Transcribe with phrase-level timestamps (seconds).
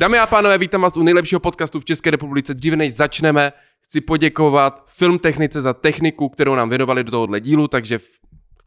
[0.00, 2.54] Dámy a pánové, vítám vás u nejlepšího podcastu v České republice.
[2.54, 7.68] Dříve než začneme, chci poděkovat Film Technice za techniku, kterou nám věnovali do tohohle dílu,
[7.68, 8.08] takže v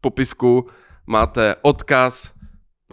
[0.00, 0.66] popisku
[1.06, 2.34] máte odkaz,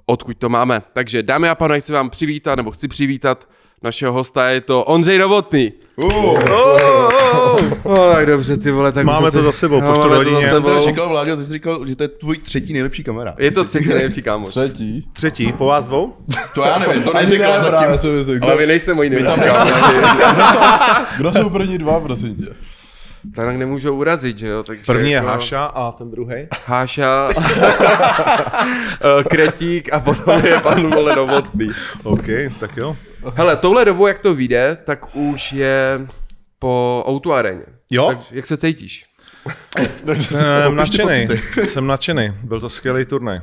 [0.05, 0.81] odkud to máme.
[0.93, 3.49] Takže dámy a pánové, chci vám přivítat, nebo chci přivítat
[3.83, 5.71] našeho hosta, je to Ondřej Novotný.
[5.95, 10.09] Uh, Oh, oh, oh, tak dobře, ty vole, tak Máme to za sebou, po čtvrt
[10.09, 10.41] to hodině.
[10.45, 10.85] za jsem teda sebou.
[10.91, 13.35] čekal, Vláďo, ty jsi říkal, že to je tvůj třetí nejlepší kamera.
[13.37, 14.49] Je to třetí nejlepší kámoš.
[14.49, 15.07] Třetí.
[15.13, 16.13] Třetí, po vás dvou?
[16.55, 18.43] To já nevím, to neříkal ne, zatím.
[18.43, 19.41] Ale vy nejste moji nejlepší
[21.17, 22.45] kdo jsou první dva, prosím tě?
[23.35, 24.63] Tak nemůžou urazit, že jo?
[24.63, 26.35] Takže První je jako- Haša a ten druhý.
[26.65, 27.29] Háša,
[29.19, 31.69] eh, Kretík a potom je pan vole Novotný.
[32.03, 32.25] OK,
[32.59, 32.95] tak jo.
[33.29, 36.07] Hele, touhle dobu, jak to vyjde, tak už je
[36.59, 37.65] po Outu aréně.
[37.91, 38.07] Jo?
[38.07, 39.05] Tak jak se cítíš?
[40.15, 41.27] Jsem nadšený,
[41.63, 42.33] jsem nadšený.
[42.43, 43.41] Byl to skvělý turnaj.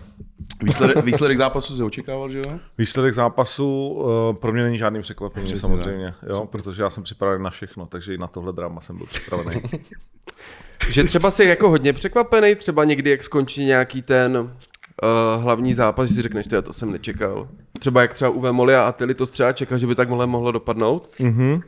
[0.62, 2.59] Výsledek, výsledek zápasu si očekával, že jo?
[2.78, 7.45] Výsledek zápasu uh, pro mě není žádným překvapením Přesně samozřejmě, jo, protože já jsem připravený
[7.45, 9.62] na všechno, takže i na tohle drama jsem byl připravený.
[10.88, 14.56] Že třeba jsi jako hodně překvapený, třeba někdy, jak skončí nějaký ten
[15.02, 17.49] uh, hlavní zápas, že si řekneš, to, to jsem nečekal.
[17.79, 21.10] Třeba jak třeba Uwe Moli a Atili to třeba čekal, že by tak mohlo, dopadnout.
[21.18, 21.60] Mhm.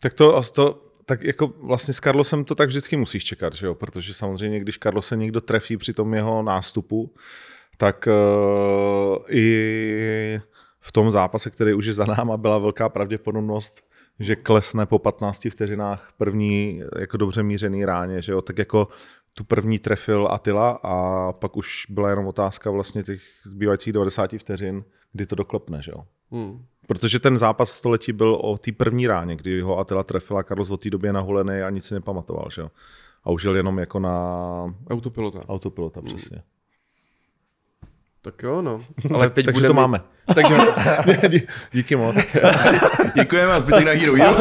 [0.00, 3.74] Tak to, to, tak jako vlastně s Carlosem to tak vždycky musíš čekat, že jo?
[3.74, 7.14] protože samozřejmě, když Carlose někdo trefí při tom jeho nástupu,
[7.76, 10.40] tak uh, i
[10.80, 13.84] v tom zápase, který už je za náma, byla velká pravděpodobnost,
[14.20, 18.42] že klesne po 15 vteřinách první jako dobře mířený ráně, že jo?
[18.42, 18.88] tak jako
[19.34, 24.84] tu první trefil Atila a pak už byla jenom otázka vlastně těch zbývajících 90 vteřin,
[25.12, 26.04] kdy to doklepne, že jo.
[26.30, 26.64] Hmm.
[26.86, 30.70] Protože ten zápas století byl o té první ráně, kdy ho Attila trefila a Carlos
[30.70, 32.70] od té doby je nahulený a nic si nepamatoval, že jo.
[33.24, 35.48] A už jel jenom jako na Autopilota.
[35.48, 36.42] autopilota, přesně.
[38.22, 38.80] Tak jo, no.
[39.14, 39.68] Ale teď Takže budeme...
[39.68, 40.00] to máme.
[40.34, 40.54] Takže
[41.28, 42.16] Dí- Díky moc.
[43.14, 44.34] Děkujeme a zbytek na Hero Hero.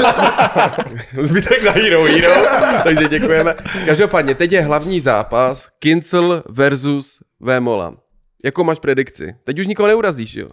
[1.21, 2.33] Zbytek na Hero Hero,
[2.83, 3.55] takže děkujeme.
[3.85, 7.95] Každopádně, teď je hlavní zápas Kincel versus Vémola.
[8.45, 9.35] Jakou máš predikci?
[9.43, 10.49] Teď už nikoho neurazíš, jo?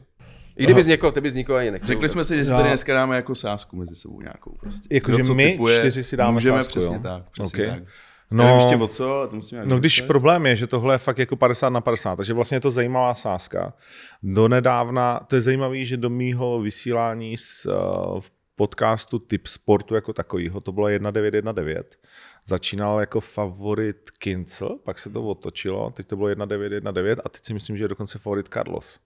[0.56, 1.86] I kdybys někoho, ty bys nikoho ani nechtěl.
[1.86, 4.52] Řekli jsme si, že si tady dneska dáme jako sázku mezi sebou nějakou.
[4.60, 4.88] Prostě.
[4.94, 7.00] Jakože Kdo co my tipuje, čtyři si dáme Můžeme sázku, přesně jo?
[7.02, 7.22] tak.
[7.30, 7.74] Přesně Ok.
[7.74, 7.82] tak.
[8.30, 10.06] No, Nevím ještě o co, ale to nějak No když vymyslet.
[10.08, 13.14] problém je, že tohle je fakt jako 50 na 50, takže vlastně je to zajímavá
[13.14, 13.72] sázka.
[14.22, 20.12] Donedávna, to je zajímavé, že do mýho vysílání z, uh, v podcastu Tip Sportu jako
[20.12, 21.86] takovýho, to bylo 1919,
[22.46, 27.54] začínal jako favorit Kincel, pak se to otočilo, teď to bylo 1919 a teď si
[27.54, 29.00] myslím, že je dokonce favorit Carlos.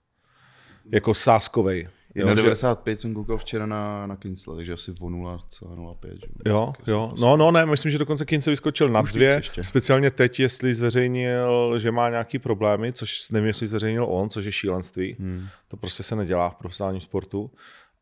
[0.91, 1.87] Jako sáskovej.
[2.15, 6.09] Jo, že- 1,95 jsem koukal včera na, na Kinsle, takže asi o 0,05.
[6.13, 6.27] že?
[6.45, 7.13] Jo, jo.
[7.19, 9.29] No, no, ne, myslím, že dokonce Kince vyskočil na Už dvě.
[9.29, 9.63] ještě.
[9.63, 14.51] Speciálně teď, jestli zveřejnil, že má nějaký problémy, což nevím, jestli zveřejnil on, což je
[14.51, 15.15] šílenství.
[15.19, 15.45] Hmm.
[15.67, 17.51] To prostě se nedělá v profesionálním sportu.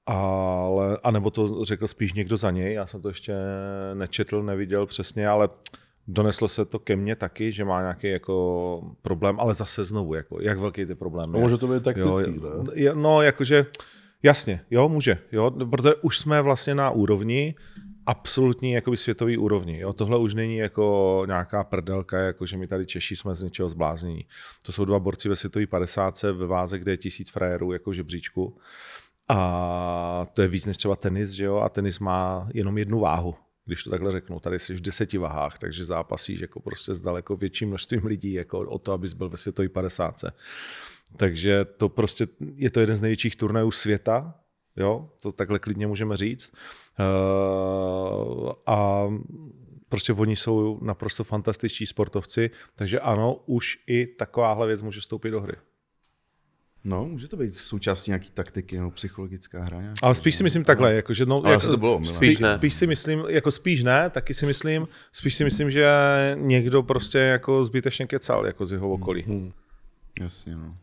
[0.05, 3.33] Ale, a nebo to řekl spíš někdo za něj, já jsem to ještě
[3.93, 5.49] nečetl, neviděl přesně, ale
[6.07, 10.41] doneslo se to ke mně taky, že má nějaký jako problém, ale zase znovu, jako,
[10.41, 12.71] jak velký ty problém No, může to být taktický, jo, ne?
[12.73, 13.65] je- No, jakože,
[14.23, 17.55] jasně, jo, může, jo, protože už jsme vlastně na úrovni,
[18.05, 19.79] absolutní jakoby světový úrovni.
[19.79, 19.93] Jo?
[19.93, 24.25] Tohle už není jako nějaká prdelka, jako že my tady Češi jsme z něčeho zbláznění.
[24.65, 28.57] To jsou dva borci ve světové 50 ve váze, kde je tisíc frajerů jako žebříčku.
[29.29, 31.57] A to je víc než třeba tenis, že jo?
[31.57, 34.39] A tenis má jenom jednu váhu, když to takhle řeknu.
[34.39, 38.59] Tady jsi v deseti váhách, takže zápasíš jako prostě s daleko větším množstvím lidí jako
[38.59, 40.21] o to, abys byl ve světové 50.
[41.17, 44.35] Takže to prostě je to jeden z největších turnajů světa,
[44.77, 46.53] jo, to takhle klidně můžeme říct.
[46.99, 49.07] Uh, a
[49.89, 55.41] prostě oni jsou naprosto fantastičtí sportovci, takže ano, už i takováhle věc může vstoupit do
[55.41, 55.55] hry.
[56.83, 59.81] No, může to být součástí nějaký taktiky nebo psychologická hra.
[59.81, 62.53] Nějaká, Ale spíš si myslím takhle, jako, že no, Ale jako, to bylo spíš, ne.
[62.53, 65.85] spíš si myslím, jako spíš ne, taky si myslím, spíš si myslím, že
[66.39, 69.21] někdo prostě jako zbytečně kecal jako z jeho okolí.
[69.21, 69.51] Hmm.
[70.19, 70.75] Jasně, no.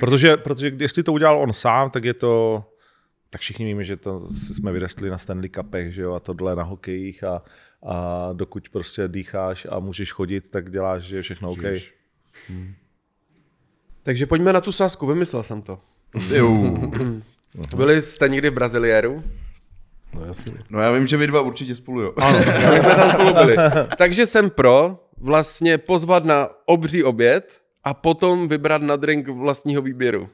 [0.00, 2.64] Protože, protože jestli to udělal on sám, tak je to,
[3.30, 6.62] tak všichni víme, že to jsme vyrostli na Stanley Cupech, že jo, a tohle na
[6.62, 7.42] hokejích a,
[7.82, 11.60] a dokud prostě dýcháš a můžeš chodit, tak děláš, že je všechno OK.
[11.60, 11.94] Žiješ.
[14.02, 15.78] Takže pojďme na tu sásku, vymyslel jsem to.
[16.34, 16.78] Jo.
[17.76, 19.24] Byli jste někdy v Braziliéru?
[20.14, 20.54] No jasně.
[20.70, 22.12] No já vím, že vy dva určitě spolu, jo.
[22.16, 22.38] Ano,
[22.74, 23.56] my jsme tam spolu byli.
[23.98, 30.28] Takže jsem pro vlastně pozvat na obří oběd a potom vybrat na drink vlastního výběru.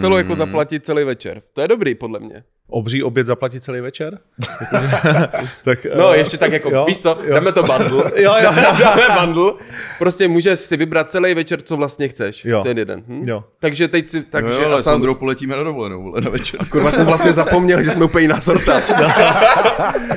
[0.00, 1.42] Celou jako zaplatit celý večer.
[1.52, 2.42] To je dobrý, podle mě.
[2.68, 4.18] Obří oběd zaplatit celý večer?
[5.64, 7.34] tak, No, eh, ještě tak jako, jo, víš co, jo.
[7.34, 8.04] dáme to bundle.
[8.16, 8.74] Jo, jo, jo.
[8.80, 9.52] dáme bundle.
[9.98, 12.44] Prostě můžeš si vybrat celý večer, co vlastně chceš.
[12.44, 12.62] Jo.
[12.62, 13.02] Ten jeden.
[13.08, 13.22] Hm?
[13.26, 13.44] Jo.
[13.60, 16.20] Takže teď si, takže Takže jo, ale a s sám- Ondrou poletíme na dovolenou, vole,
[16.20, 16.60] na večer.
[16.68, 18.80] Kurva, jsem vlastně zapomněl, že jsme úplně jiná sorta.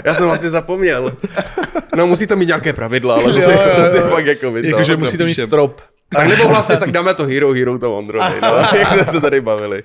[0.05, 1.15] Já jsem vlastně zapomněl.
[1.95, 4.03] No musí to mít nějaké pravidla, ale to si, Jo, jo, to si jo.
[4.09, 4.57] fakt jako.
[4.57, 5.81] Jakože musí to mít strop.
[6.15, 9.41] Tak nebo vlastně, tak dáme to Hero Hero to Ondrovi, no, jak jsme se tady
[9.41, 9.83] bavili.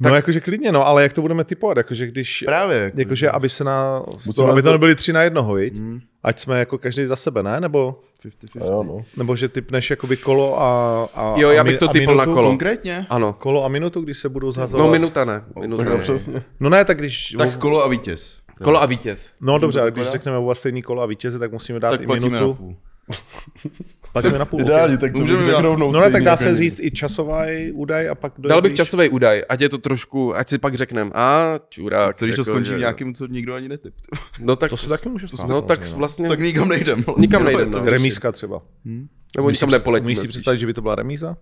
[0.00, 2.44] No jakože klidně, no, ale jak to budeme typovat, jakože když...
[2.46, 2.78] Právě.
[2.78, 4.02] Jako, Jakože, aby se na...
[4.34, 5.74] To, aby to nebyli tři na jednoho, viď?
[6.22, 7.60] Ať jsme jako každý za sebe, ne?
[7.60, 8.64] Nebo, 50-50.
[8.64, 9.04] Jo, no.
[9.16, 12.34] nebo že typneš jakoby kolo a, a Jo, já bych to typl na minutu?
[12.34, 12.48] kolo.
[12.48, 13.06] Konkrétně?
[13.10, 13.32] Ano.
[13.32, 14.86] Kolo a minutu, když se budou zhazovat.
[14.86, 15.44] No minuta ne.
[15.60, 15.96] Minuta Tak ne.
[15.98, 16.42] no, přesně.
[16.60, 17.34] No ne, tak když...
[17.38, 18.38] Tak kolo a vítěz.
[18.64, 19.32] Kolo a vítěz.
[19.40, 22.06] No dobře, ale když řekneme oba stejný kolo a vítěze, tak musíme dát Tak i
[22.06, 22.76] platíme na minutu.
[23.06, 23.70] Půl.
[24.12, 24.60] Platíme na půl.
[24.60, 27.72] Ideálně, tak to Můžeme dát- rovnou No ne, tak stejný dá se říct i časový
[27.72, 31.10] údaj a pak Dal bych časový údaj, ať je to trošku, ať si pak řekneme,
[31.14, 32.16] a čurák.
[32.16, 33.94] Co když to jako, skončí že- nějakým, co nikdo ani netyp?
[34.38, 35.48] No tak, To se taky může stát.
[35.48, 37.02] no tak vlastně, Tak nikam nejdem.
[37.02, 37.84] Vlastně, Nikam no, je nejdem, to no.
[37.84, 38.62] Remízka třeba.
[38.84, 40.06] nebo Umíš si nikam představit- nepoletíme.
[40.06, 40.30] Umíš si spíš.
[40.30, 41.36] představit, že by to byla remíza?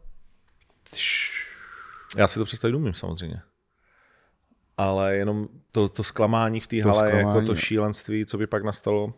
[2.17, 3.37] Já si to představit umím samozřejmě.
[4.77, 7.55] Ale jenom to, to zklamání v té hale, jako to no.
[7.57, 9.15] šílenství, co by pak nastalo.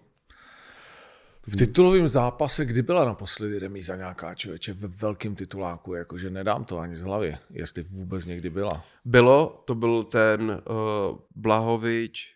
[1.46, 6.78] V titulovém zápase kdy byla naposledy remíza nějaká člověče ve velkém tituláku, jakože nedám to
[6.78, 8.84] ani z hlavy, jestli vůbec někdy byla.
[9.04, 12.34] Bylo, to byl ten uh, Blahovič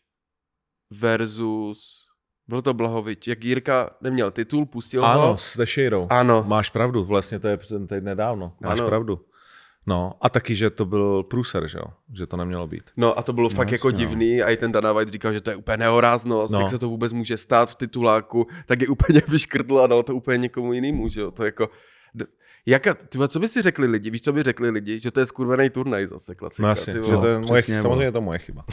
[0.90, 2.06] versus,
[2.48, 5.36] byl to Blahovič, jak Jirka neměl titul, pustil Ano, ho.
[5.36, 6.06] s Teixeirou.
[6.10, 6.44] Ano.
[6.46, 8.56] Máš pravdu, vlastně to je teď nedávno.
[8.60, 8.88] Máš Ano.
[8.88, 9.20] pravdu.
[9.88, 11.84] No a taky, že to byl průser, že jo?
[12.12, 12.82] Že to nemělo být.
[12.96, 14.10] No a to bylo fakt jako jasně, no.
[14.10, 16.60] divný a i ten Dana White říkal, že to je úplně nehoráznost, No.
[16.60, 20.14] jak se to vůbec může stát v tituláku, tak je úplně vyškrtl a dal to
[20.14, 21.68] úplně někomu jinému, že jo, to jako...
[22.68, 24.10] Jaka, tyhle, co by si řekli lidi?
[24.10, 25.00] Víš, co by řekli lidi?
[25.00, 26.62] Že to je skurvený turnaj zase, klasika.
[26.62, 27.20] No jasně, ty že vole.
[27.20, 28.64] to je moje, přesně, samozřejmě je to moje chyba.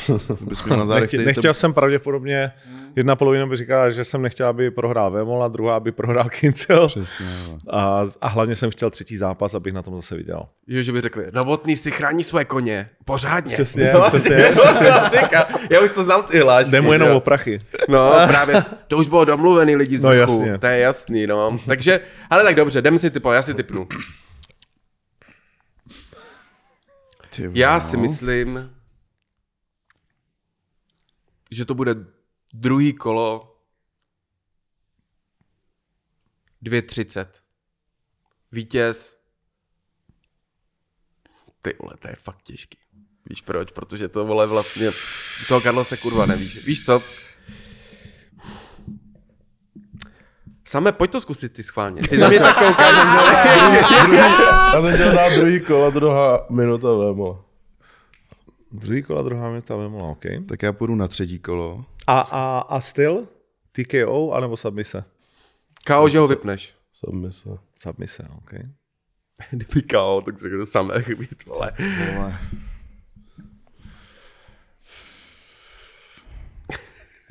[0.75, 2.51] Na zádech Nechtěl, tady nechtěl jsem pravděpodobně,
[2.95, 6.88] jedna polovina by říkala, že jsem nechtěl, aby prohrál Vémol a druhá, aby prohrál Kincel.
[6.88, 7.25] Přesně.
[7.69, 10.41] A, a hlavně jsem chtěl třetí zápas, abych na tom zase viděl.
[10.68, 13.53] Jo, že by řekli, Novotný si chrání své koně, pořádně.
[13.53, 14.88] Přesně, no, přesně, to přesně.
[14.88, 15.48] klasika.
[15.69, 16.71] Já už to znám ty hlášky.
[16.71, 17.18] Jde mu jenom jo.
[17.18, 17.59] o prachy.
[17.89, 20.57] No, právě, to už bylo domluvený lidi z No, jasně.
[20.57, 21.59] to je jasný, no.
[21.65, 22.00] Takže,
[22.30, 23.85] ale tak dobře, jdeme si typovat, já si typnu.
[27.36, 27.82] Ty Já no.
[27.82, 28.76] si myslím,
[31.52, 31.96] že to bude
[32.54, 33.62] druhý kolo
[36.64, 37.28] 2.30.
[38.52, 39.20] Vítěz.
[41.62, 42.78] Ty vole, to je fakt těžký.
[43.26, 43.72] Víš proč?
[43.72, 44.92] Protože to vole vlastně,
[45.48, 46.66] toho Karla se kurva nevíš.
[46.66, 47.04] Víš co?
[50.67, 52.01] Samé, pojď to zkusit ty schválně.
[52.09, 52.94] Ty za mě tak koukáš,
[54.73, 57.45] Já jsem chtěl dát druhý kolo, druhá minuta vémo.
[58.71, 60.23] Druhý kola, druhá minuta Vémola, OK.
[60.50, 61.85] Tak já půjdu na třetí kolo.
[62.07, 63.27] A, a, a styl?
[63.71, 65.03] TKO anebo submise?
[65.85, 66.73] Káo, že ho vypneš.
[66.94, 67.50] Submise.
[67.79, 68.51] Submise, OK.
[69.51, 71.71] Kdyby KO, tak řekl to samé chybít, vole.
[72.15, 72.39] Vole.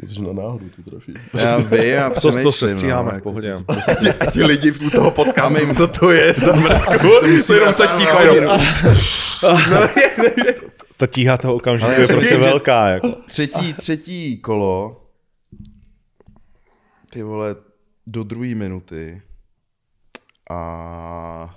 [0.07, 1.15] Protože na náhodu to trafí.
[1.35, 3.55] Já vím, já To, to se přemýšlím, stříháme, no, v pohodě.
[4.21, 7.09] A ti lidi v toho podcastu, co to je za mrtku,
[7.47, 8.61] to jenom to ticho, jenom.
[10.97, 12.89] Ta tíha toho okamžiku je prostě velká.
[12.89, 13.09] Jako.
[13.27, 15.01] Třetí, třetí kolo.
[17.11, 17.57] Ty vole,
[18.07, 19.23] do druhé minuty.
[20.51, 21.57] A...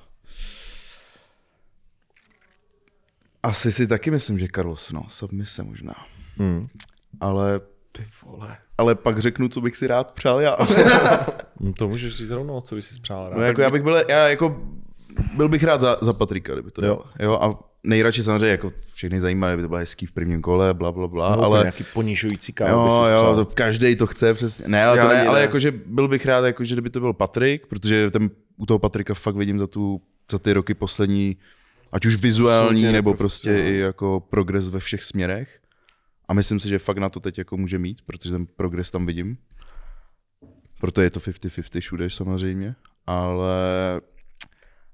[3.43, 5.93] Asi si taky myslím, že Carlos, no, submise možná.
[6.37, 6.67] Hmm.
[7.19, 7.61] Ale,
[7.97, 8.57] Ty vole.
[8.77, 10.57] ale pak řeknu, co bych si rád přál já.
[11.59, 13.37] No, To můžeš říct rovnou, co bys si spřál rád.
[13.37, 14.61] No, jako já bych byl, já jako,
[15.35, 17.01] byl bych rád za, za Patrika, kdyby to Jo.
[17.19, 17.31] jo.
[17.31, 17.39] jo.
[17.41, 21.07] a nejradši samozřejmě jako všechny zajímá, kdyby to bylo hezký v prvním kole, bla, bla,
[21.07, 21.59] bla, No, ale...
[21.59, 24.65] Nějaký ponižující kávo Jo, by si jo, to každý to chce přesně.
[24.67, 25.45] Ne, ale Já to ne, ani ale ne.
[25.45, 29.35] jakože byl bych rád, jakože kdyby to byl Patrik, protože ten, u toho Patrika fakt
[29.35, 30.01] vidím za, tu,
[30.31, 31.37] za ty roky poslední,
[31.91, 33.57] ať už vizuální, Absolutně nebo prostě no.
[33.59, 35.59] i jako progres ve všech směrech.
[36.27, 39.05] A myslím si, že fakt na to teď jako může mít, protože ten progres tam
[39.05, 39.37] vidím.
[40.79, 43.55] Proto je to 50-50 všude samozřejmě, ale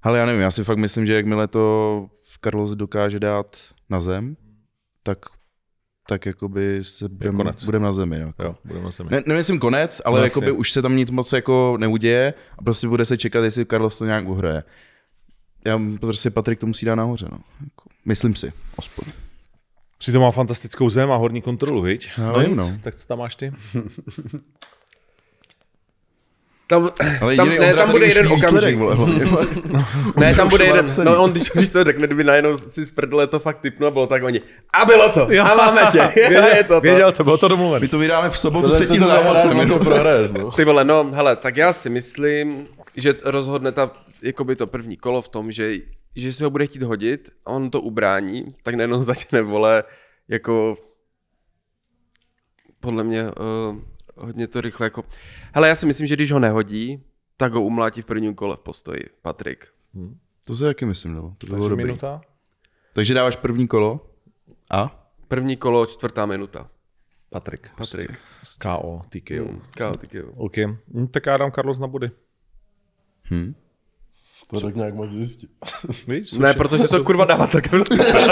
[0.02, 2.06] ale já nevím, já si fakt myslím, že jakmile to
[2.44, 3.56] Carlos dokáže dát
[3.90, 4.36] na zem,
[5.02, 5.18] tak
[6.08, 7.64] tak jakoby se budeme konec.
[7.64, 8.18] budem na zemi.
[8.18, 8.42] Jako.
[8.42, 9.10] Jo, budeme se mít.
[9.10, 12.88] Ne, nemyslím konec, ale No, jakoby už se tam nic moc jako neuděje a prostě
[12.88, 14.64] bude se čekat, jestli Carlos to nějak uhraje.
[15.64, 17.38] Já prostě Patrik to musí dát nahoře, no.
[17.64, 19.12] Jako, myslím si, aspoň.
[20.04, 22.08] Přitom má fantastickou zem a horní kontrolu, viď?
[22.18, 22.72] No, nic, no.
[22.82, 23.50] Tak co tam máš ty?
[26.66, 28.78] Tam, Ale tam, ne, tam bude jeden okamžik.
[28.78, 28.96] vole.
[30.16, 33.26] Ne, tam bude jeden, no on když, když to řekne, kdyby najednou si z prdele
[33.26, 34.40] to fakt typnul a bylo tak oni,
[34.72, 36.00] a bylo to, a máme tě,
[36.40, 36.80] a je to to.
[36.80, 37.80] Věděl to, bylo to domluvené.
[37.80, 39.68] My to vydáme v sobotu tím to zápasem.
[39.68, 40.50] to prohraješ, no.
[40.50, 43.90] Ty vole, no, hele, tak já si myslím, že rozhodne ta,
[44.22, 45.74] jakoby to první kolo v tom, že,
[46.16, 49.84] že si ho bude chtít hodit on to ubrání, tak najednou začne, vole,
[50.28, 50.76] jako
[52.80, 53.76] podle mě uh,
[54.16, 55.04] hodně to rychle jako...
[55.54, 57.04] Hele, já si myslím, že když ho nehodí,
[57.36, 59.66] tak ho umlátí v prvním kole v postoji, Patrik.
[60.46, 61.34] To si taky myslím, no.
[61.38, 61.84] To by bylo Takže dobrý.
[61.84, 62.20] minuta.
[62.92, 64.10] Takže dáváš první kolo
[64.70, 65.10] a?
[65.28, 66.70] První kolo, čtvrtá minuta.
[67.30, 67.70] Patrik.
[67.76, 68.10] Patrik.
[68.60, 69.34] KO, TKO.
[69.34, 70.32] Hmm, kámo, ty jo.
[70.36, 70.56] OK.
[70.56, 72.10] Hm, tak já dám Carlos na body.
[73.30, 73.54] Hm.
[74.50, 75.50] To tak nějak moc zjistit.
[76.08, 76.32] Víš?
[76.32, 78.18] Ne, protože to kurva dává celkem smysl.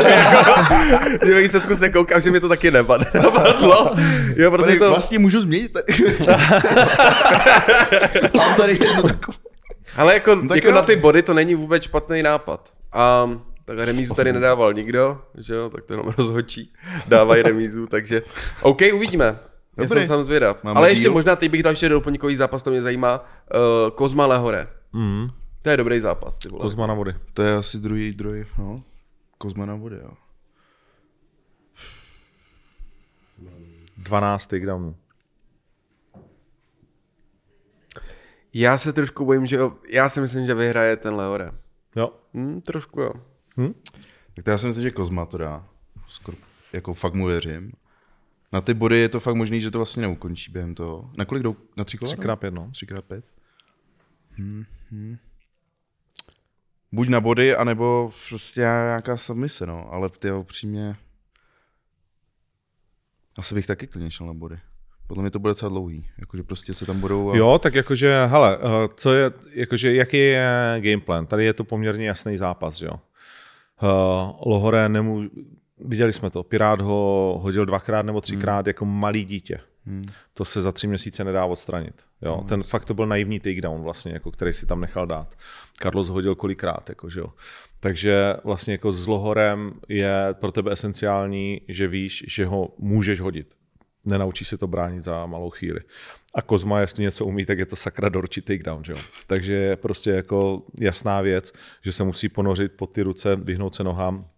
[1.27, 3.91] Ve výsledku se koukám, že mi to taky nepadlo.
[4.37, 4.89] Jo, protože to...
[4.89, 5.73] vlastně můžu změnit.
[5.73, 5.85] Tady.
[8.37, 9.09] Mám tady takovou.
[9.97, 10.75] Ale jako, No tak jako jo.
[10.75, 12.71] na ty body to není vůbec špatný nápad.
[12.93, 13.31] A
[13.65, 16.73] tak remízu tady nedával nikdo, že jo, tak to jenom rozhodčí.
[17.09, 18.23] Dávají remízu, takže
[18.63, 19.25] OK, uvidíme.
[19.77, 20.01] Já Dobrý.
[20.01, 20.65] jsem sám zvědav.
[20.65, 21.13] Máme Ale ještě díl?
[21.13, 23.25] možná teď bych dal ještě doplňkový zápas, to mě zajímá.
[23.55, 24.67] Uh, Kozma Lehore.
[24.93, 25.29] Mhm.
[25.63, 26.63] To je dobrý zápas, ty vole.
[26.63, 27.15] Kozma na body.
[27.35, 28.77] To je asi druhý, druhý, no.
[29.39, 30.13] Kozma na vody, jo.
[33.97, 34.97] 12 takedownů.
[38.55, 41.51] Já se trošku bojím, že já si myslím, že vyhraje ten Lehore.
[41.97, 42.13] Jo.
[42.35, 43.13] Hm, trošku jo.
[43.57, 43.75] Hm?
[44.35, 45.69] Tak to já si myslím, že Kozma to dá.
[46.09, 46.37] Skoro,
[46.73, 47.73] jako fakt mu věřím.
[48.53, 51.11] Na ty body je to fakt možný, že to vlastně neukončí během toho.
[51.19, 51.57] Na kolik jdou?
[51.77, 52.07] Na tři kola?
[52.07, 52.71] Třikrát pět, no.
[52.73, 53.25] Třikrát pět.
[54.31, 55.17] Hmm, hmm.
[56.93, 59.93] Buď na body, anebo prostě nějaká submise, no.
[59.93, 60.97] Ale ty upřímně...
[63.39, 64.59] Asi bych taky klidně šel na body.
[65.07, 66.07] Podle mě to bude docela dlouhý.
[66.19, 67.31] Jakože prostě se tam budou...
[67.31, 67.37] A...
[67.37, 71.27] Jo, tak jakože, hele, eh, co je, jakože, jaký je game plan?
[71.27, 72.91] Tady je to poměrně jasný zápas, jo.
[73.83, 75.31] Uh, Lohore nemů...
[75.85, 78.69] Viděli jsme to, Pirát ho hodil dvakrát nebo třikrát hmm.
[78.69, 79.59] jako malý dítě.
[79.87, 80.05] Hmm.
[80.35, 81.95] To se za tři měsíce nedá odstranit.
[82.23, 82.37] Jo?
[82.37, 85.35] No, Ten fakt to byl naivní takedown, vlastně, jako, který si tam nechal dát.
[85.83, 86.89] Carlos hodil kolikrát.
[86.89, 87.27] Jako, že jo?
[87.81, 93.55] Takže vlastně jako s Lohorem je pro tebe esenciální, že víš, že ho můžeš hodit
[94.05, 95.81] nenaučí se to bránit za malou chvíli.
[96.35, 98.99] A Kozma, jestli něco umí, tak je to sakra dorčí takedown, že jo?
[99.27, 103.85] Takže je prostě jako jasná věc, že se musí ponořit pod ty ruce, vyhnout se
[103.85, 104.29] nohám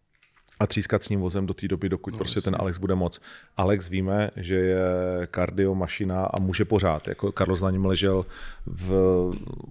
[0.65, 3.21] a třískat s ním vozem do té doby, dokud no, prostě ten Alex bude moc.
[3.57, 4.79] Alex víme, že je
[5.31, 7.09] kardio mašina a může pořád.
[7.09, 8.27] Jako Carlos na něm ležel
[8.67, 8.93] v,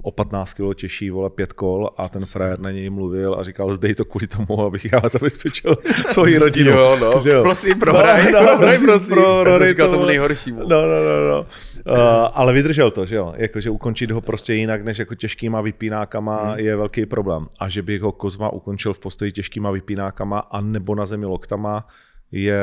[0.01, 3.73] o 15 kg těžší, vole, pět kol a ten frajer na něj mluvil a říkal,
[3.75, 5.77] zdej to kvůli tomu, abych já zabezpečil
[6.09, 6.71] svoji rodinu.
[6.71, 7.21] Jo, no.
[7.21, 8.31] Že Prosím, prohraj.
[8.31, 9.09] No, no, prohraj, prosím, prosím.
[9.09, 10.05] pro- jsem prohraj říkal tomu.
[10.05, 10.59] nejhoršímu.
[10.59, 11.45] No, no, no, no.
[11.88, 11.97] Uh,
[12.33, 13.33] ale vydržel to, že jo?
[13.38, 16.59] Jakože ukončit ho prostě jinak než jako těžkýma vypínákama hmm.
[16.59, 17.47] je velký problém.
[17.59, 21.87] A že bych ho Kozma ukončil v postoji těžkýma vypínákama a nebo na zemi loktama,
[22.31, 22.59] je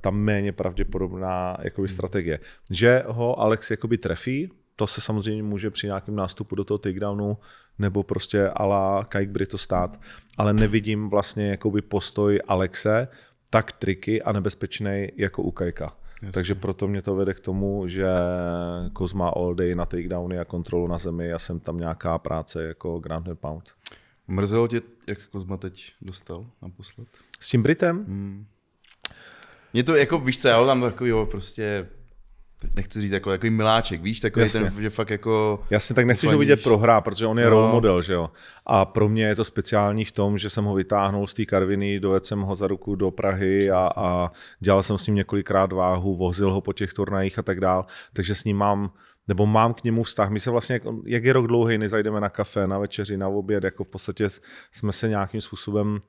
[0.00, 2.38] tam méně pravděpodobná jakoby, strategie.
[2.70, 7.38] Že ho Alex jakoby trefí, to se samozřejmě může při nějakém nástupu do toho takedownu
[7.78, 10.00] nebo prostě ala Kajk Brito stát,
[10.38, 13.08] ale nevidím vlastně jakoby postoj Alexe
[13.50, 15.92] tak triky a nebezpečný jako u Kajka.
[16.14, 16.32] Jasně.
[16.32, 18.06] Takže proto mě to vede k tomu, že
[18.92, 22.98] Kozma all day na takedowny a kontrolu na zemi a jsem tam nějaká práce jako
[22.98, 23.70] ground and pound.
[24.28, 27.08] Mrzelo tě, jak Kozma teď dostal naposled?
[27.40, 28.04] S tím Britem?
[28.04, 28.46] Hmm.
[29.72, 31.88] Mě to jako, víš co, já ho tam takový prostě,
[32.60, 34.60] teď nechci říct jako, jako miláček, víš, takový Jasně.
[34.60, 35.64] ten, že fakt jako...
[35.70, 37.50] Jasně, tak nechceš ho vidět prohrát, protože on je No.
[37.50, 38.30] role model, že jo.
[38.66, 42.00] A pro mě je to speciální v tom, že jsem ho vytáhnul z té Karviny,
[42.00, 46.14] dovedl jsem ho za ruku do Prahy a, a dělal jsem s ním několikrát váhu,
[46.16, 48.90] vozil ho po těch turnajích a tak dál, takže s ním mám
[49.28, 50.30] nebo mám k němu vztah.
[50.30, 53.64] My se vlastně, jak, jak je rok dlouhý, nezajdeme na kafe, na večeři, na oběd,
[53.64, 54.28] jako v podstatě
[54.72, 56.00] jsme se nějakým způsobem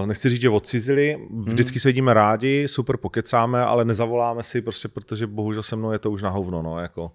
[0.00, 4.88] Uh, nechci říct, že odcizili, vždycky se vidíme rádi, super pokecáme, ale nezavoláme si prostě,
[4.88, 7.12] protože bohužel se mnou je to už na hovno, no, jako.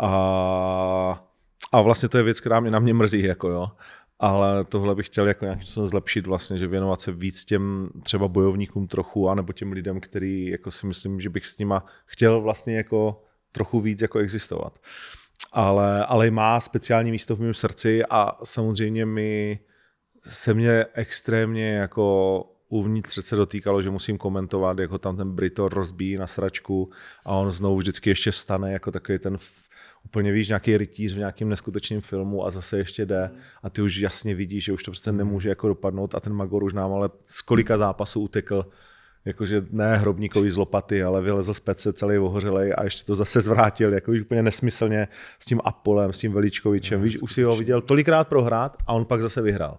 [0.00, 1.24] A,
[1.72, 3.68] a vlastně to je věc, která mě na mě mrzí, jako jo.
[4.18, 8.28] Ale tohle bych chtěl jako nějakým způsobem zlepšit vlastně, že věnovat se víc těm třeba
[8.28, 12.76] bojovníkům trochu, anebo těm lidem, který jako si myslím, že bych s nima chtěl vlastně
[12.76, 13.22] jako
[13.52, 14.78] trochu víc jako existovat.
[15.52, 19.58] Ale, ale má speciální místo v mém srdci a samozřejmě mi
[20.24, 25.68] se mě extrémně jako uvnitř se dotýkalo, že musím komentovat, jak ho tam ten Brito
[25.68, 26.90] rozbíjí na sračku
[27.24, 29.38] a on znovu vždycky ještě stane jako takový ten
[30.04, 33.30] úplně víš, nějaký rytíř v nějakém neskutečném filmu a zase ještě jde
[33.62, 36.64] a ty už jasně vidíš, že už to přece nemůže jako dopadnout a ten Magor
[36.64, 38.66] už nám ale z kolika zápasů utekl
[39.24, 43.40] Jakože ne hrobníkový z lopaty, ale vylezl z pece celý ohořelej a ještě to zase
[43.40, 47.02] zvrátil, jako úplně nesmyslně s tím Apolem, s tím Veličkovičem.
[47.02, 49.78] Víš, už si ho viděl tolikrát prohrát a on pak zase vyhrál.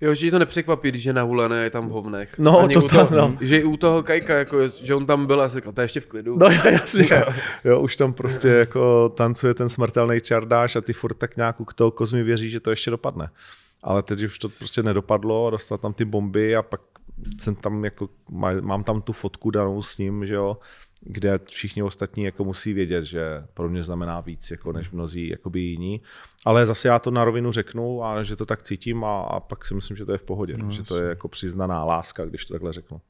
[0.00, 2.38] Jo, že to nepřekvapí, když je nahulený a je tam v hovnech.
[2.38, 3.36] No, Ani to toho, tam, no.
[3.40, 6.00] Že i u toho Kajka, jako, že on tam byl a říkal, to je ještě
[6.00, 6.38] v klidu.
[6.38, 7.08] No jasně.
[7.64, 11.66] Jo, už tam prostě jako tancuje ten smrtelný čardáš a ty furt tak nějak u
[11.74, 13.30] toho kozmi věří, že to ještě dopadne.
[13.82, 16.80] Ale teď už to prostě nedopadlo, dostal tam ty bomby a pak
[17.40, 20.58] jsem tam jako, má- mám tam tu fotku danou s ním, že jo,
[21.00, 25.60] kde všichni ostatní jako musí vědět, že pro mě znamená víc jako než mnozí jakoby
[25.60, 26.00] jiní.
[26.46, 29.66] Ale zase já to na rovinu řeknu a že to tak cítím a, a pak
[29.66, 30.56] si myslím, že to je v pohodě.
[30.56, 33.00] No, že to je jako přiznaná láska, když to takhle řeknu.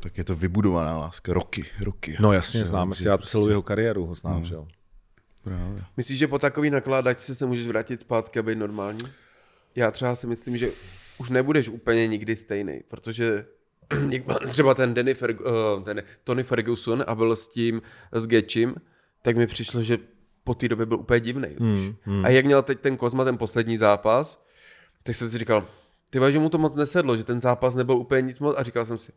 [0.00, 2.16] Tak je to vybudovaná láska, roky, roky.
[2.20, 4.66] No jasně, Že- známe si, já prostě- celou jeho kariéru ho znám, že jo.
[5.44, 5.82] Právě.
[5.96, 8.98] Myslíš, že po takový nakládačce se můžeš vrátit zpátky a být normální?
[9.76, 10.68] Já třeba si myslím, že
[11.18, 13.46] už nebudeš úplně nikdy stejný, protože
[14.48, 17.82] třeba ten, Danny Ferg, uh, ten Tony Ferguson a byl s tím,
[18.12, 18.74] s Getchim,
[19.22, 19.98] tak mi přišlo, že
[20.44, 21.48] po té době byl úplně divný.
[21.58, 22.24] Hmm, hmm.
[22.24, 24.46] A jak měl teď ten Kozma ten poslední zápas,
[25.02, 25.66] tak jsem si říkal,
[26.10, 28.84] ty že mu to moc nesedlo, že ten zápas nebyl úplně nic moc a říkal
[28.84, 29.12] jsem si,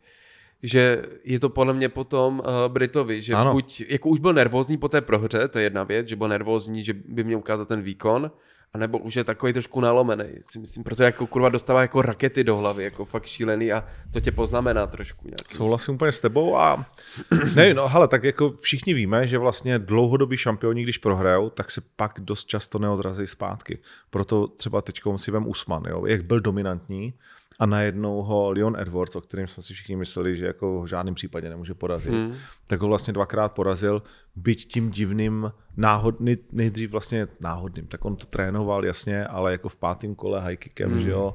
[0.62, 3.52] že je to podle mě potom uh, Britovi, že ano.
[3.52, 6.84] buď, jako už byl nervózní po té prohře, to je jedna věc, že byl nervózní,
[6.84, 8.30] že by měl ukázat ten výkon,
[8.72, 12.56] anebo už je takový trošku nalomený, si myslím, protože jako kurva dostává jako rakety do
[12.56, 15.50] hlavy, jako fakt šílený a to tě poznamená trošku nějak.
[15.50, 16.86] Souhlasím úplně s tebou a
[17.54, 21.80] ne, no hele, tak jako všichni víme, že vlastně dlouhodobí šampioni, když prohrajou, tak se
[21.96, 23.78] pak dost často neodrazí zpátky.
[24.10, 27.14] Proto třeba teď si vem Usman, jo, jak byl dominantní
[27.58, 30.86] a najednou ho Leon Edwards, o kterém jsme si všichni mysleli, že jako ho v
[30.86, 32.34] žádném případě nemůže porazit, hmm.
[32.68, 34.02] tak ho vlastně dvakrát porazil,
[34.36, 39.76] byť tím divným náhodný, nejdřív vlastně náhodným, tak on to trénoval jasně, ale jako v
[39.76, 41.00] pátém kole high kickem, hmm.
[41.00, 41.34] že jo,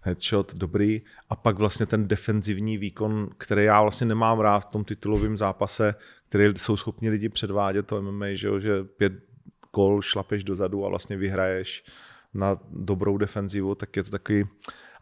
[0.00, 1.02] headshot, dobrý.
[1.30, 5.94] A pak vlastně ten defenzivní výkon, který já vlastně nemám rád v tom titulovém zápase,
[6.28, 9.12] který jsou schopni lidi předvádět to MMA, že, jo, že pět
[9.70, 11.84] kol šlapeš dozadu a vlastně vyhraješ
[12.34, 14.44] na dobrou defenzivu, tak je to takový...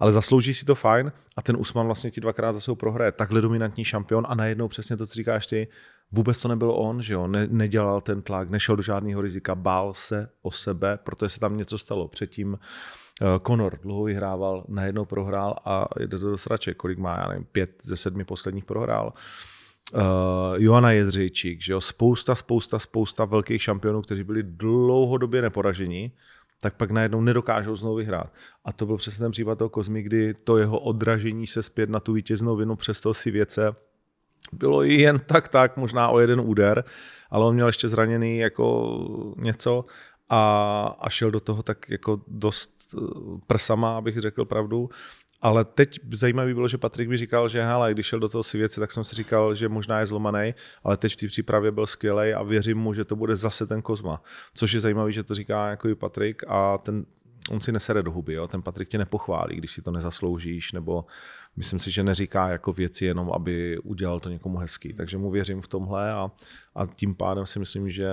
[0.00, 3.12] Ale zaslouží si to fajn a ten Usman vlastně ti dvakrát za sebou prohraje.
[3.12, 5.68] Takhle dominantní šampion a najednou přesně to, co říkáš ty,
[6.12, 9.94] vůbec to nebylo on, že jo, ne, nedělal ten tlak, nešel do žádného rizika, bál
[9.94, 12.08] se o sebe, protože se tam něco stalo.
[12.08, 12.58] Předtím uh,
[13.46, 17.70] Conor dlouho vyhrával, najednou prohrál a jde to do srače, kolik má, já nevím, pět
[17.82, 19.12] ze sedmi posledních prohrál.
[19.94, 20.00] Uh,
[20.56, 26.12] Joana Jedřejčík, že jo, spousta, spousta, spousta velkých šampionů, kteří byli dlouhodobě neporažení,
[26.60, 28.32] tak pak najednou nedokážou znovu vyhrát.
[28.64, 32.00] A to byl přesně ten případ toho Kozmy, kdy to jeho odražení se zpět na
[32.00, 33.74] tu vítěznou vinu přes toho si věce
[34.52, 36.84] bylo jen tak tak, možná o jeden úder,
[37.30, 39.84] ale on měl ještě zraněný jako něco
[40.28, 43.00] a, a šel do toho tak jako dost eh,
[43.46, 44.90] prsama, abych řekl pravdu.
[45.42, 48.58] Ale teď zajímavý bylo, že Patrik mi říkal, že hele, když šel do toho si
[48.58, 51.86] věci, tak jsem si říkal, že možná je zlomaný, ale teď v té přípravě byl
[51.86, 54.22] skvělý a věřím mu, že to bude zase ten Kozma.
[54.54, 57.06] Což je zajímavý, že to říká jako i Patrik a ten,
[57.50, 58.48] on si nesere do huby, jo?
[58.48, 61.04] ten Patrik tě nepochválí, když si to nezasloužíš, nebo
[61.56, 64.92] myslím si, že neříká jako věci jenom, aby udělal to někomu hezký.
[64.92, 66.30] Takže mu věřím v tomhle a,
[66.74, 68.08] a tím pádem si myslím, že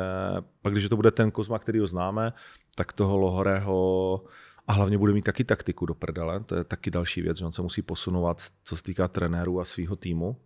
[0.61, 2.33] pak když to bude ten Kozma, který ho známe,
[2.75, 4.21] tak toho Lohorého
[4.67, 7.51] a hlavně bude mít taky taktiku do prdele, to je taky další věc, že on
[7.51, 10.37] se musí posunovat, co se týká trenérů a svého týmu,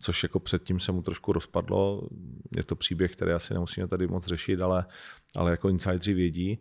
[0.00, 2.08] což jako předtím se mu trošku rozpadlo.
[2.56, 4.84] Je to příběh, který asi nemusíme tady moc řešit, ale,
[5.36, 6.58] ale jako insidři vědí.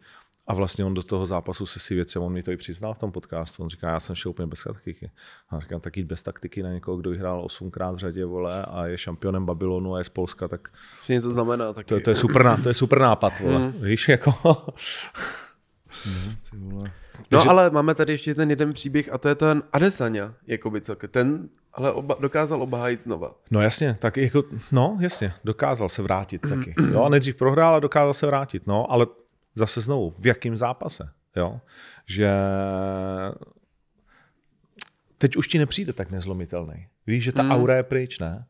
[0.48, 3.00] A vlastně on do toho zápasu se si věci, on mi to i přiznal v
[3.00, 5.12] tom podcastu, on říká, já jsem šel úplně bez taktiky.
[5.50, 8.86] A říkám, tak jít bez taktiky na někoho, kdo vyhrál osmkrát v řadě, vole, a
[8.86, 11.88] je šampionem Babylonu a je z Polska, tak Si něco znamená taky.
[11.88, 13.60] to, to, je, super, to je super nápad, vole.
[13.60, 13.72] Hmm.
[13.72, 14.34] Víš, jako...
[16.52, 16.92] Ty vole.
[17.32, 21.10] No ale máme tady ještě ten jeden příběh a to je ten Adesanya, jakoby celkem.
[21.10, 23.32] Ten ale oba, dokázal obhájit znova.
[23.52, 26.76] No jasně, tak jako, no jasně, dokázal se vrátit taky.
[26.92, 29.08] Jo, nejdřív prohrál a dokázal se vrátit, no, ale
[29.56, 31.60] zase znovu, v jakém zápase, jo,
[32.06, 32.30] že
[35.18, 36.88] teď už ti nepřijde tak nezlomitelný.
[37.08, 37.52] Víš, že ta Hmm.
[37.52, 38.46] aura je pryč, ne?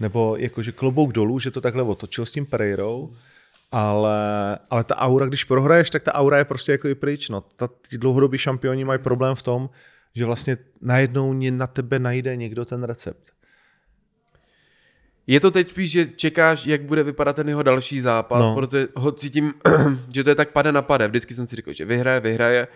[0.00, 3.14] Nebo jakože klobouk dolů, že to takhle otočil s tím Pereirou,
[3.72, 7.28] ale, ale ta aura, když prohraješ, tak ta aura je prostě jako i pryč.
[7.28, 7.40] No.
[7.56, 9.70] Ta, ti dlouhodobí šampioni mají problém v tom,
[10.14, 13.30] že vlastně najednou na tebe najde někdo ten recept.
[15.26, 18.54] Je to teď spíš, že čekáš, jak bude vypadat ten jeho další zápas, No.
[18.54, 19.54] protože ho cítím,
[20.14, 21.08] že to je tak pade na pade.
[21.08, 22.68] Vždycky jsem si říkal, že vyhraje, vyhraje.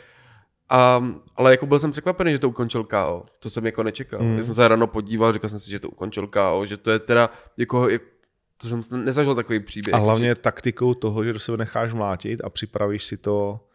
[0.70, 1.04] A,
[1.36, 3.24] ale jako byl jsem překvapený, že to ukončil KO.
[3.38, 4.22] To jsem jako nečekal.
[4.22, 4.38] Mm.
[4.38, 6.98] Já jsem se ráno podíval, říkal jsem si, že to ukončil KO, že to je
[6.98, 8.02] teda jako, jak,
[8.56, 9.94] to jsem nezažil takový příběh.
[9.94, 13.66] A hlavně že, taktikou toho, že do sebe necháš mlátit a připravíš si to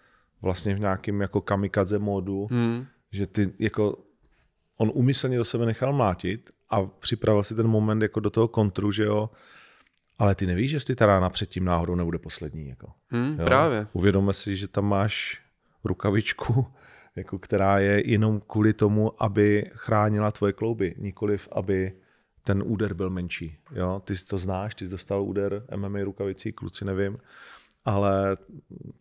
[0.42, 3.98] vlastně v nějakém jako kamikadze módu, hmm, že ty jako
[4.78, 8.92] on umyslně do sebe nechal mlátit a připravil si ten moment jako do toho kontru,
[8.92, 9.30] že jo,
[10.20, 12.70] ale ty nevíš, jestli ta rána předtím náhodou nebude poslední.
[12.70, 12.92] Jako.
[13.12, 13.46] Hm, Jo.
[13.46, 13.88] právě.
[13.94, 15.42] Uvědomme si, že tam máš
[15.84, 16.66] rukavičku,
[17.16, 21.94] jako která je jenom kvůli tomu, aby chránila tvoje klouby, nikoliv aby
[22.50, 23.58] ten úder byl menší.
[23.72, 24.02] Jo?
[24.06, 27.18] Ty to znáš, ty jsi dostal úder MMA rukavicí, kluci nevím,
[27.86, 28.38] ale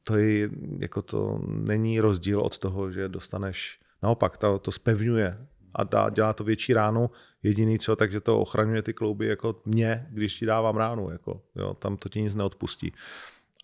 [0.05, 5.85] to, je, jako to není rozdíl od toho, že dostaneš, naopak to, to spevňuje a
[5.85, 7.11] dá, dělá to větší ránu,
[7.43, 11.75] jediný co, takže to ochraňuje ty klouby jako mě, když ti dávám ránu, jako, jo?
[11.75, 12.93] tam to ti nic neodpustí.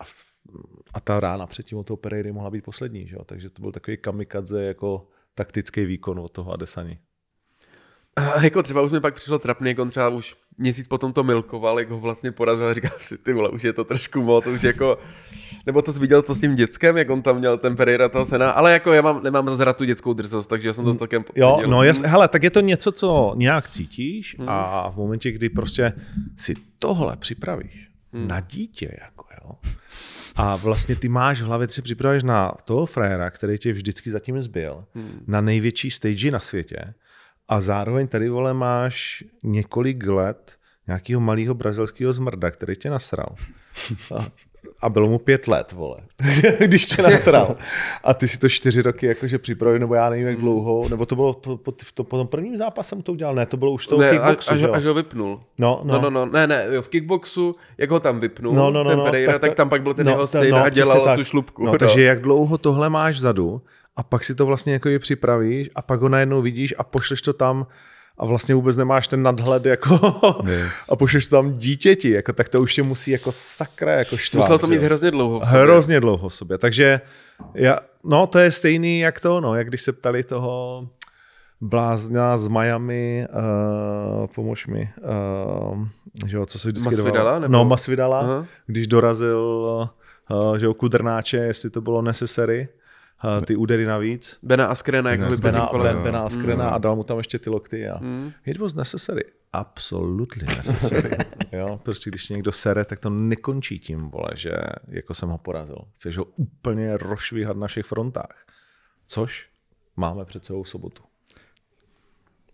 [0.01, 0.05] A
[0.95, 3.25] a ta rána předtím od toho Pereiry mohla být poslední, že jo?
[3.25, 6.99] takže to byl takový kamikadze jako taktický výkon od toho Adesani.
[8.17, 11.23] A jako třeba už mi pak přišlo trapný, jak on třeba už měsíc potom to
[11.25, 14.47] milkoval, jak ho vlastně porazil a říkal si, ty vole, už je to trošku moc,
[14.47, 14.99] už jako,
[15.67, 18.27] nebo to jsi viděl to s tím dětskem, jak on tam měl ten Pereira toho
[18.27, 20.95] sena, ale jako já mám, nemám zase rád tu dětskou drzost, takže já jsem to
[20.95, 21.71] celkem Jo, pocítil.
[21.71, 25.93] no jasně, hele, tak je to něco, co nějak cítíš a v momentě, kdy prostě
[26.37, 29.51] si tohle připravíš na dítě, jako jo,
[30.37, 34.11] a vlastně ty máš v hlavě, ty si připravíš na toho frajera, který tě vždycky
[34.11, 34.85] zatím zbyl,
[35.27, 36.95] na největší stage na světě
[37.49, 43.35] a zároveň tady, vole, máš několik let nějakého malého brazilského zmrda, který tě nasral.
[44.17, 44.27] A,
[44.81, 45.97] a bylo mu pět let, vole,
[46.59, 47.57] když tě nasral.
[48.05, 51.15] A ty si to čtyři roky jakože připravil, nebo já nevím, jak dlouho, nebo to
[51.15, 53.99] bylo po, po, to, po tom prvním zápasem to udělal, ne, to bylo už to
[53.99, 54.73] ne, kickboxu, až, že jo?
[54.73, 55.41] až ho vypnul.
[55.59, 58.85] No, No, no, no, ne, ne, jo, v kickboxu, jak ho tam vypnul, No, no,
[58.85, 60.69] no, ten no, Pereira, tak, tak tam pak byl ten no, jeho syn no, a
[60.69, 61.19] dělal tak.
[61.19, 61.65] tu šlubku.
[61.65, 63.63] No, takže jak dlouho tohle máš vzadu
[63.97, 67.33] a pak si to vlastně jako připravíš a pak ho najednou vidíš a pošleš to
[67.33, 67.67] tam
[68.19, 69.99] a vlastně vůbec nemáš ten nadhled jako
[70.49, 70.73] Yes.
[70.93, 74.45] a pošleš to tam dítěti, jako, tak to už tě musí jako sakra jako štvát.
[74.45, 74.83] Musel to mít jo?
[74.83, 75.61] hrozně dlouho v sobě.
[75.63, 76.59] Hrozně dlouho v sobě.
[76.59, 77.01] Takže
[77.55, 80.89] já, no, to je stejný jak to, no, jak když se ptali toho
[81.61, 84.91] blázna z Miami, uh, pomož mi,
[85.73, 85.87] uh,
[86.27, 88.47] že jo, co se vždycky Masvidala, nebo- No, Masvidala, Aha.
[88.67, 89.41] když dorazil
[90.31, 92.69] uh, že jo, Kudrnáče, jestli to bylo necessary,
[93.47, 94.39] ty údery navíc.
[94.43, 95.95] Bena Askrena, jak vypadl Bena, tím kolem.
[95.97, 97.89] ben, Bena Askrena a dal mu tam ještě ty lokty.
[97.89, 98.33] A Mm.
[98.47, 99.23] It was necessary.
[99.53, 101.11] Absolutely necessary.
[101.53, 104.51] jo, prostě když někdo sere, tak to nekončí tím, vole, že
[104.89, 105.77] jako jsem ho porazil.
[105.95, 108.47] Chceš ho úplně rozšvíhat na všech frontách.
[109.07, 109.49] Což
[109.97, 111.03] máme před sebou v sobotu.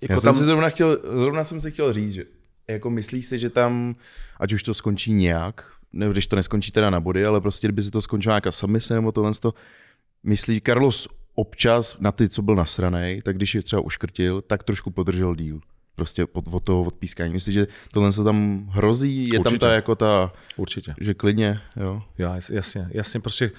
[0.01, 2.25] Jako Já tam, jsem si zrovna chtěl, zrovna jsem si chtěl říct, že
[2.69, 3.95] jako myslíš si, že tam,
[4.41, 7.83] ať už to skončí nějak, nebo když to neskončí teda na body, ale prostě kdyby
[7.83, 9.55] se to skončilo nějaká submise nebo tohle, to,
[10.23, 14.91] myslí Carlos občas na ty, co byl nasranej, tak když je třeba uškrtil, tak trošku
[14.91, 15.61] podržel díl.
[15.95, 17.33] Prostě od, od toho odpískání.
[17.33, 19.25] Myslíš, že tohle se tam hrozí?
[19.25, 19.59] Je tam Určitě.
[19.59, 20.95] ta jako ta, Určitě.
[21.01, 22.03] že klidně, jo?
[22.19, 23.51] Já, jas- jasně, jasně, prostě,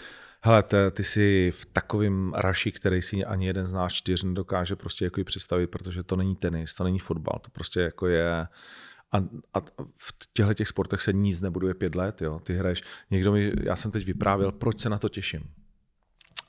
[0.41, 4.75] hele, te, ty jsi v takovém raši, který si ani jeden z nás čtyř nedokáže
[4.75, 8.31] prostě jako představit, protože to není tenis, to není fotbal, to prostě jako je,
[9.11, 9.17] a,
[9.53, 9.59] a
[9.97, 12.39] v těchto těch sportech se nic nebuduje pět let, jo.
[12.43, 15.41] Ty hraješ, někdo mi, já jsem teď vyprávěl, proč se na to těším.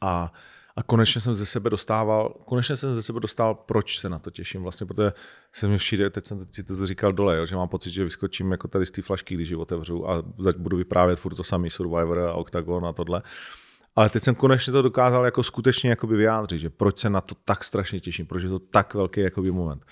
[0.01, 0.33] A,
[0.77, 4.31] a konečně jsem ze sebe dostával, konečně jsem ze sebe dostal, proč se na to
[4.31, 5.13] těším vlastně, protože
[5.53, 8.53] se mi všíde, teď jsem ti to říkal dole, jo, že mám pocit, že vyskočím
[8.53, 11.71] jako tady z té flašky, když ji otevřu a zať budu vyprávět furt to samý
[11.71, 13.23] Survivor a Octagon a tohle.
[13.97, 17.35] Ale teď jsem konečně to dokázal jako skutečně jakoby vyjádřit, že proč se na to
[17.45, 19.85] tak strašně těším, proč je to tak velký jakoby moment.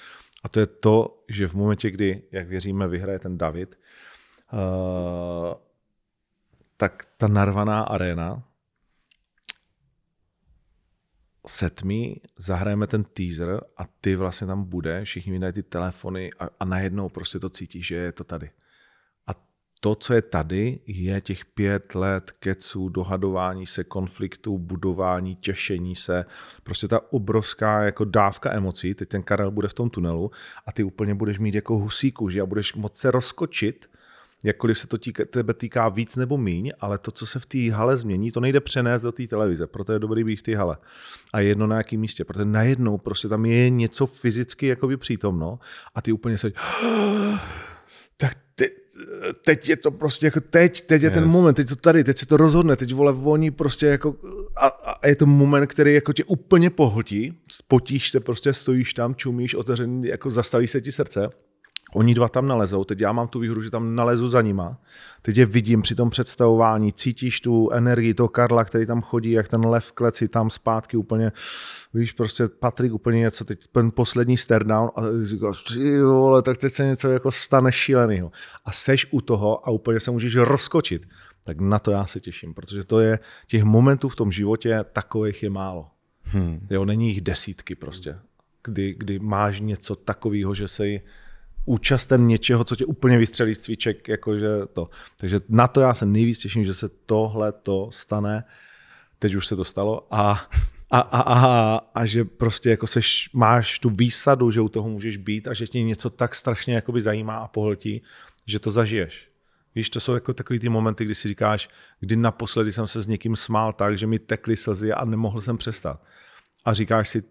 [0.44, 3.78] A to je to, že v momentě, kdy, jak věříme, vyhraje ten David,
[4.52, 4.58] uh,
[6.76, 8.42] tak ta narvaná arena,
[11.50, 16.64] setmi, zahrajeme ten teaser a ty vlastně tam bude, všichni vydají ty telefony a, a
[16.64, 18.50] najednou prostě to cítíš, že je to tady.
[19.26, 19.34] A
[19.80, 26.24] to, co je tady, je těch pět let keců, dohadování se, konfliktů, budování, těšení se,
[26.62, 30.30] prostě ta obrovská jako dávka emocí, teď ten Karel bude v tom tunelu
[30.66, 33.89] a ty úplně budeš mít jako husíku, že a budeš moc se rozkočit,
[34.44, 37.70] jakkoliv se to týka, tebe týká víc nebo míň, ale to, co se v té
[37.72, 40.76] hale změní, to nejde přenést do té televize, proto je dobrý být v té hale.
[41.32, 45.58] A je jedno na jakém místě, protože najednou prostě tam je něco fyzicky jakoby přítomno
[45.94, 46.52] a ty úplně se
[48.16, 48.66] tak te,
[49.44, 51.14] teď je to prostě jako teď, teď je yes.
[51.14, 54.16] ten moment, teď to tady, teď se to rozhodne, teď vole oni prostě jako
[54.56, 59.14] a, a je to moment, který jako tě úplně pohltí, spotíš se, prostě stojíš tam,
[59.14, 61.30] čumíš, otevřený, jako zastaví se ti srdce
[61.94, 64.78] Oni dva tam nalezou, teď já mám tu výhru, že tam nalezu za nima.
[65.22, 69.48] Teď je vidím při tom představování, cítíš tu energii toho Karla, který tam chodí, jak
[69.48, 71.32] ten lev kleci tam zpátky úplně,
[71.94, 76.58] víš, prostě Patrik úplně něco, teď ten poslední stare down a říkáš, ty vole, tak
[76.58, 78.32] teď se něco jako stane šílenýho.
[78.64, 81.08] A seš u toho a úplně se můžeš rozkočit.
[81.44, 85.42] Tak na to já se těším, protože to je, těch momentů v tom životě takových
[85.42, 85.88] je málo.
[86.22, 86.66] Hmm.
[86.70, 88.18] Jo, není jich desítky prostě.
[88.64, 91.02] kdy, kdy máš něco takového, že jsi
[91.64, 94.90] účasten něčeho, co tě úplně vystřelí z cviček, jakože to.
[95.16, 98.44] Takže na to já se nejvíc těším, že se tohle to stane.
[99.18, 100.48] Teď už se to stalo a,
[100.90, 105.16] a, a, a, a že prostě jako seš, máš tu výsadu, že u toho můžeš
[105.16, 108.02] být a že tě něco tak strašně jakoby zajímá a pohltí,
[108.46, 109.30] že to zažiješ.
[109.74, 111.68] Víš, to jsou jako takový ty momenty, kdy si říkáš,
[112.00, 115.58] kdy naposledy jsem se s někým smál tak, že mi tekly slzy a nemohl jsem
[115.58, 116.02] přestat.
[116.64, 117.22] A říkáš si,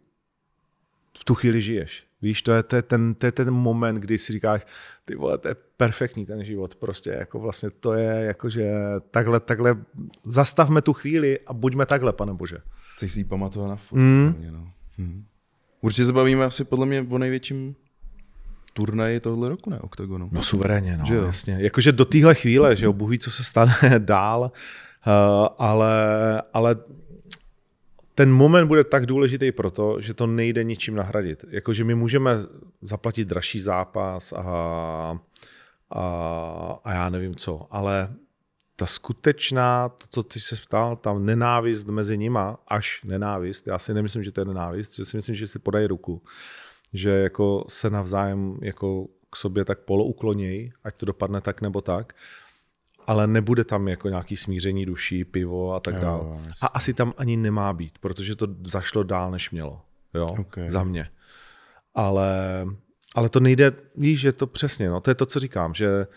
[1.19, 2.08] v tu chvíli žiješ.
[2.21, 4.65] Víš, to je, to je, ten, to je ten moment, kdy si říkáš,
[5.05, 8.71] ty vole, to je perfektní ten život, prostě jako vlastně to je jako, že
[9.11, 9.77] takhle, takhle,
[10.25, 12.57] zastavme tu chvíli a buďme takhle, pane Bože.
[12.95, 13.95] Chceš si ji pamatovat na fotku.
[13.97, 14.35] Mm.
[14.51, 14.71] No.
[14.97, 15.25] Mm.
[15.81, 17.75] Určitě se bavíme asi podle mě o největším
[18.73, 19.79] turnaji tohle roku, ne?
[19.79, 20.29] Oktagonu.
[20.31, 21.25] No suverénně, no, Že jo?
[21.25, 21.57] jasně.
[21.59, 25.93] Jakože do téhle chvíle, že jo, Bůh ví, co se stane dál, uh, ale,
[26.53, 26.75] ale
[28.19, 31.45] ten moment bude tak důležitý proto, že to nejde ničím nahradit.
[31.49, 32.31] Jakože my můžeme
[32.81, 34.41] zaplatit dražší zápas a,
[35.89, 36.03] a,
[36.83, 38.09] a já nevím co, ale
[38.75, 43.93] ta skutečná, to, co ty se ptal, ta nenávist mezi nima, až nenávist, já si
[43.93, 46.21] nemyslím, že to je nenávist, že si myslím, že si podají ruku,
[46.93, 52.13] že jako se navzájem jako k sobě tak poloukloněj, ať to dopadne tak nebo tak,
[53.09, 56.37] ale nebude tam jako nějaký smíření duší, pivo a tak Jo, dále.
[56.61, 59.81] A asi tam ani nemá být, protože to zašlo dál, než mělo.
[60.13, 60.57] Jo, Ok.
[60.67, 61.09] za mě.
[61.95, 62.31] Ale,
[63.15, 66.07] ale to nejde, víš, že to přesně, no, to je to, co říkám, že,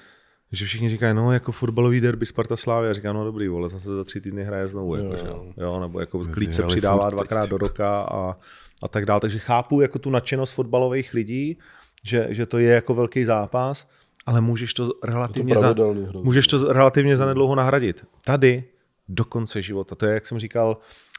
[0.52, 4.04] že všichni říkají, no, jako fotbalový derby Sparta já říkám, no dobrý, vole, zase za
[4.04, 5.52] tři týdny hraje znovu, jako, že jo.
[5.56, 8.36] jo, nebo jako klíč se přidává dvakrát do roka a,
[8.82, 9.20] a tak dále.
[9.20, 11.58] Takže chápu jako tu nadšenost fotbalových lidí,
[12.04, 13.88] že, že to je jako velký zápas,
[14.26, 16.24] ale můžeš to relativně, za, pravidelný hrozně.
[16.24, 18.06] můžeš to relativně zanedlouho nahradit.
[18.24, 18.64] Tady
[19.08, 19.94] do konce života.
[19.94, 20.76] To je, jak jsem říkal,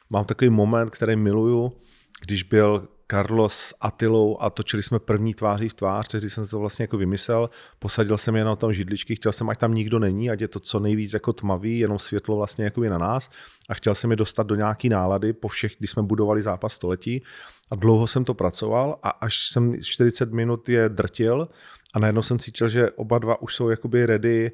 [0.10, 1.74] mám takový moment, který miluju,
[2.22, 6.60] když byl Carlos s Atilou a točili jsme první tváří v tvář, tehdy jsem to
[6.60, 10.30] vlastně jako vymyslel, posadil jsem je na tom židličky, chtěl jsem, ať tam nikdo není,
[10.30, 13.30] ať je to co nejvíc jako tmavý, jenom světlo vlastně jako na nás
[13.70, 17.24] a chtěl jsem je dostat do nějaký nálady po všech, když jsme budovali zápas století
[17.72, 21.48] a dlouho jsem to pracoval a až jsem 40 minut je drtil
[21.94, 24.52] a najednou jsem cítil, že oba dva už jsou jakoby ready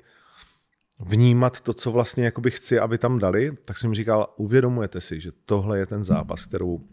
[1.00, 5.32] vnímat to, co vlastně jakoby chci, aby tam dali, tak jsem říkal, uvědomujete si, že
[5.46, 6.88] tohle je ten zápas, kterou,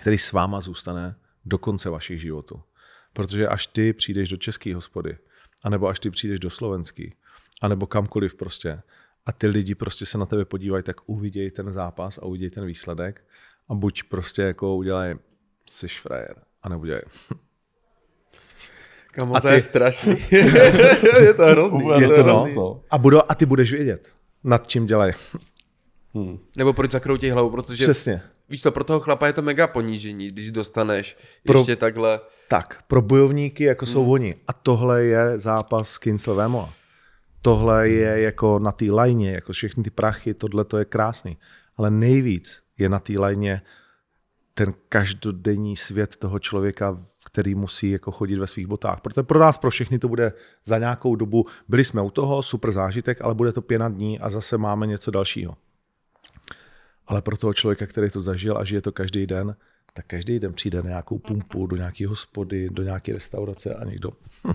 [0.00, 2.62] který s váma zůstane do konce vašich životů.
[3.12, 5.18] Protože až ty přijdeš do české hospody,
[5.64, 7.14] anebo až ty přijdeš do slovenský,
[7.62, 8.82] anebo kamkoliv prostě,
[9.26, 12.66] a ty lidi prostě se na tebe podívají, tak uvidějí ten zápas a uvidějí ten
[12.66, 13.24] výsledek
[13.68, 15.14] a buď prostě jako udělají,
[15.68, 17.02] jsi frajer, a nebo udělají,
[19.14, 20.16] Kamo, A to ty- je strašný.
[21.20, 21.84] je to hrozný.
[22.00, 22.80] Je to to je no, hrozný, no.
[22.90, 25.12] a, budou, a ty budeš vědět, nad čím dělají.
[26.56, 28.22] Nebo proč zakroutěj hlavu, protože Přesně.
[28.48, 32.20] víš co, pro toho chlapa je to mega ponížení, když dostaneš Pro- ještě takhle.
[32.48, 34.34] Tak, pro bojovníky, jako jsou oni.
[34.48, 36.70] A tohle je zápas Kincel Vémola.
[37.42, 41.36] Tohle je jako na té lajně, jako všechny ty prachy, tohle to je krásný.
[41.76, 43.62] Ale nejvíc je na té lajně
[44.54, 49.00] ten každodenní svět toho člověka, který musí jako chodit ve svých botách.
[49.00, 50.32] Protože pro nás, pro všechny to bude
[50.64, 54.30] za nějakou dobu, byli jsme u toho, super zážitek, ale bude to pěna dní a
[54.30, 55.56] zase máme něco dalšího.
[57.06, 59.56] Ale pro toho člověka, který to zažil a žije to každý den,
[59.92, 64.10] tak každý den přijde na nějakou pumpu, do nějaké hospody, do nějaké restaurace a někdo.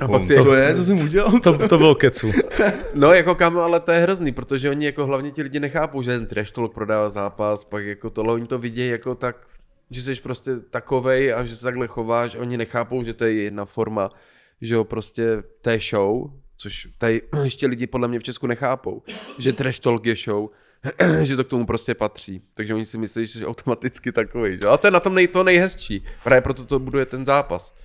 [0.00, 1.40] A pak si, Co je, co jsem udělal?
[1.40, 2.32] To, to bylo kecu.
[2.94, 6.10] no jako kam, ale to je hrozný, protože oni jako hlavně ti lidi nechápou, že
[6.10, 9.46] ten trash talk prodává zápas, pak jako tohle oni to vidějí jako tak,
[9.90, 13.64] že jsi prostě takovej a že se takhle chováš, oni nechápou, že to je jedna
[13.64, 14.10] forma,
[14.60, 19.02] že jo, prostě té show, což tady ještě lidi podle mě v Česku nechápou,
[19.38, 20.48] že trash talk je show,
[21.22, 22.42] že to k tomu prostě patří.
[22.54, 24.58] Takže oni si myslí, že jsi automaticky takový.
[24.62, 24.68] Že?
[24.68, 26.04] A to je na tom nej, to nejhezčí.
[26.24, 27.76] Právě proto to buduje ten zápas.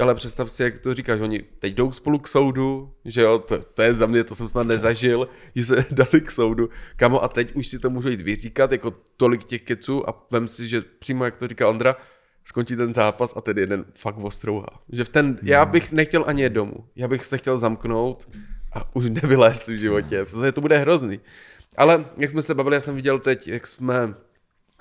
[0.00, 3.58] Ale představ si, jak to říkáš, oni teď jdou spolu k soudu, že jo, to,
[3.58, 7.28] to je za mě, to jsem snad nezažil, že se dali k soudu, kamo, a
[7.28, 10.82] teď už si to můžou jít vyříkat, jako tolik těch keců a vem si, že
[10.98, 11.96] přímo, jak to říká Ondra,
[12.44, 14.68] skončí ten zápas a ten jeden fakt ostrouhá.
[14.92, 18.28] Že v ten, já bych nechtěl ani jet domů, já bych se chtěl zamknout
[18.72, 21.20] a už nevylézt v životě, protože to bude hrozný.
[21.76, 24.14] Ale jak jsme se bavili, já jsem viděl teď, jak jsme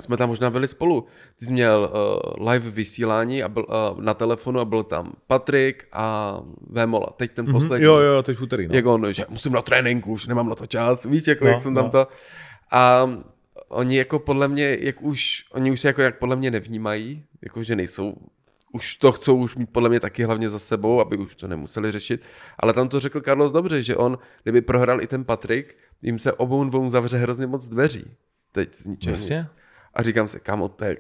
[0.02, 1.06] jsme tam možná byli spolu.
[1.40, 1.92] Ty jsi měl
[2.40, 6.38] uh, live vysílání a byl, uh, na telefonu a byl tam Patrik a
[6.70, 7.08] Vémola.
[7.18, 7.86] Teď ten poslední.
[7.86, 8.68] Jo, jo, teď v úterý.
[8.68, 8.76] No.
[8.76, 11.62] Jak on, že musím na tréninku, už nemám na to čas, víš, jako No, jak
[11.62, 11.92] jsem tam no.
[11.92, 12.08] to.
[12.72, 13.10] A
[13.68, 17.64] oni jako podle mě, jak už, oni už se jako jak podle mě nevnímají, jako
[17.64, 18.14] že nejsou,
[18.72, 21.92] už to chcou už mít podle mě taky hlavně za sebou, aby už to nemuseli
[21.92, 22.26] řešit.
[22.60, 26.34] Ale tam to řekl Carlos dobře, že on, kdyby prohrál i ten Patrik, jim se
[26.34, 28.06] obou dvou zavře hrozně moc dveří.
[28.52, 29.36] Teď z ničeho Jasně.
[29.36, 29.46] nic.
[29.94, 30.98] A říkám si, kámo, to je,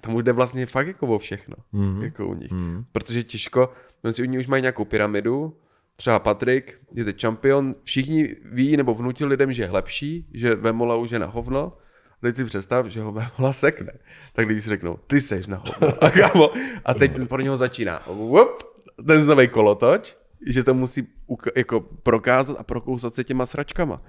[0.00, 1.94] tam už jde vlastně fakt jako o všechno, Mhm.
[1.96, 2.02] mm.
[2.02, 2.50] jako u nich.
[2.52, 2.84] Mm.
[2.92, 3.72] Protože těžko,
[4.04, 5.56] oni si oni už mají nějakou pyramidu,
[5.96, 10.96] třeba Patrik, je teď čampion, všichni ví nebo vnutil lidem, že je lepší, že Vemola
[10.96, 11.72] už je na hovno,
[12.12, 13.92] a teď si představ, že ho Vemola sekne.
[14.32, 16.04] Tak lidi si řeknou, ty seš na hovno.
[16.04, 16.50] A, kámo,
[16.84, 18.62] a teď pro něho začíná, whoop,
[19.06, 21.08] ten nový kolotoč, že to musí
[21.56, 24.00] jako prokázat a prokousat se těma sračkama.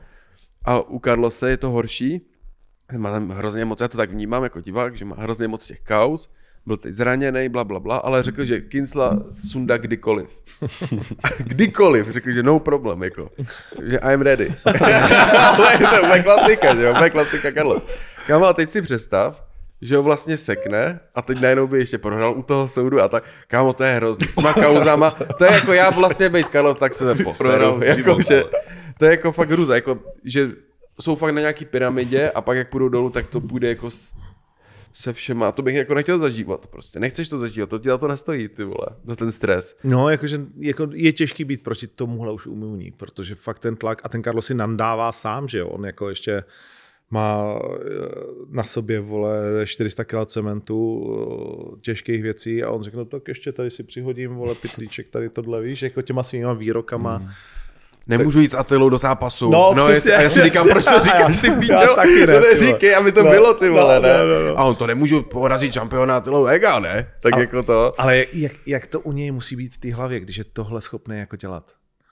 [0.65, 2.21] A u Carlose je to horší,
[2.95, 5.80] má tam hrozně moc, já to tak vnímám jako divák, že má hrozně moc těch
[5.82, 6.30] kauz,
[6.65, 9.19] byl teď zraněný, bla, bla, bla, ale řekl, že Kinsla
[9.50, 10.30] sunda kdykoliv.
[11.38, 13.30] kdykoliv, řekl, že no problem, jako,
[13.84, 14.56] že I'm ready.
[14.65, 17.84] ale je to úplně klasika, že jo, úplně klasika Carlos.
[18.28, 19.43] Kámo, a teď si představ,
[19.82, 23.23] že ho vlastně sekne a teď najednou by ještě prohrál u toho soudu a tak,
[23.47, 26.93] kámo, to je hrozný, s těma kauzama, to je jako já vlastně být Carlos, tak
[26.93, 28.43] se poseru, Prohrál jako, že,
[29.00, 30.52] to je jako fakt hruza, jako, že
[31.02, 34.14] jsou fakt na nějaký pyramidě a pak jak půjdou dolů, tak to bude jako s,
[34.94, 35.52] se všema.
[35.52, 37.00] To bych jako nechtěl zažívat prostě.
[37.00, 39.78] Nechceš to zažívat, to ti za to nestojí, ty vole, za ten stres.
[39.84, 44.10] No, jakože jako je těžký být proti tomuhle už umilní, protože fakt ten tlak, a
[44.10, 46.44] ten Carlos si nandává sám, že jo, on jako ještě
[47.10, 47.90] má eh,
[48.50, 51.08] na sobě, vole, 400 kg cementu,
[51.76, 55.30] eh, těžkých věcí a on řekne, no, tak ještě tady si přihodím, vole, pitlíček, tady
[55.30, 57.18] tohle, víš, jako těma svýma výrokama.
[57.18, 57.30] Hmm.
[58.08, 59.50] Nemůžu jít s Atilou do zápasu.
[59.52, 61.96] No, no přesně, a já si říkám, proč to říkáš, ty Já píčo?
[61.96, 62.54] taky ne, to vole.
[62.54, 64.17] neříkej, aby to No, bylo, ty vole, no, ne?
[64.17, 64.60] no, no, no.
[64.60, 67.08] A on to nemůžu porazit šampiona Atilou Vega, ne?
[67.22, 67.93] Tak Ale- jako to.
[67.98, 71.17] Ale jak, jak to u něj musí být v té hlavě, když je tohle schopný
[71.20, 71.72] jako dělat?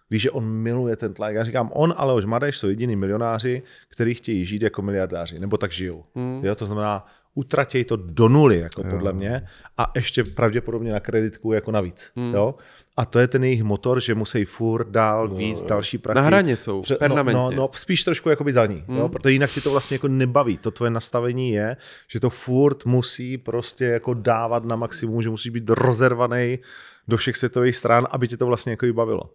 [0.09, 1.35] Víš, že on miluje ten tlak.
[1.35, 5.57] Já říkám, on ale už Madeš jsou jediný milionáři, kteří chtějí žít jako miliardáři, nebo
[5.57, 6.03] tak žijou.
[6.15, 6.41] Hmm.
[6.43, 7.05] Jo, to znamená,
[7.35, 8.87] utratěj to do nuly, jako jo.
[8.91, 12.11] podle mě, a ještě pravděpodobně na kreditku jako navíc.
[12.15, 12.33] Hmm.
[12.33, 12.55] Jo?
[12.97, 16.15] A to je ten jejich motor, že musí furt dál víc, další prachy.
[16.15, 17.33] Na hraně jsou, Pře- no, permanentně.
[17.33, 18.97] no, no, spíš trošku jakoby za ní, hmm.
[18.97, 19.09] jo?
[19.09, 20.57] protože jinak ti to vlastně jako nebaví.
[20.57, 21.77] To tvoje nastavení je,
[22.07, 26.59] že to furt musí prostě jako dávat na maximum, že musíš být rozervaný
[27.07, 29.33] do všech světových stran, aby tě to vlastně jako i bavilo.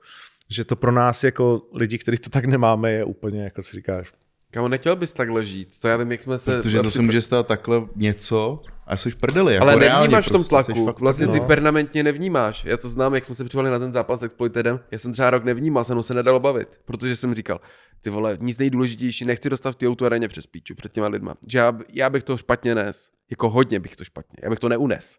[0.48, 4.12] Že to pro nás jako lidi, kteří to tak nemáme, je úplně, jako si říkáš,
[4.50, 5.80] Kámo, nechtěl bys takhle žít.
[5.80, 6.58] To já vím, jak jsme se...
[6.58, 9.54] Protože to se může stát takhle něco a jsi v prdeli.
[9.54, 11.46] Jako Ale nevnímáš v tom prostě, tlaku, fakt v vlastně ty no.
[11.46, 12.64] permanentně nevnímáš.
[12.64, 15.30] Já to znám, jak jsme se přivali na ten zápas s Exploitedem, já jsem třeba
[15.30, 17.60] rok nevnímal, se mnou se nedalo bavit, protože jsem říkal,
[18.00, 21.34] ty vole, nic nejdůležitější, nechci dostat v té autoareně přes píču před těma lidma.
[21.46, 24.68] Že já, já, bych to špatně nes, jako hodně bych to špatně, já bych to
[24.68, 25.18] neunes.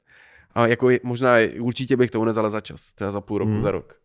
[0.56, 3.62] A jako možná určitě bych to unes, ale za čas, třeba za půl roku, hmm.
[3.62, 3.96] za rok.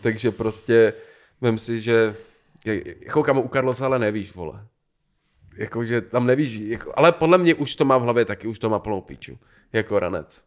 [0.00, 0.92] Takže prostě,
[1.40, 2.14] vem si, že
[3.00, 4.66] jako kam u Carlosa ale nevíš, vole.
[5.60, 8.70] Jakože tam nevíš, jako, ale podle mě už to má v hlavě taky, už to
[8.70, 9.38] má plnou píču,
[9.72, 10.42] jako ranec.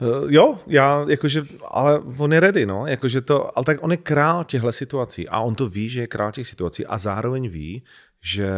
[0.00, 3.96] Uh, jo, já jakože, ale on je ready, no, jakože to, ale tak on je
[3.96, 7.82] král těchto situací a on to ví, že je král těch situací a zároveň ví,
[8.22, 8.48] že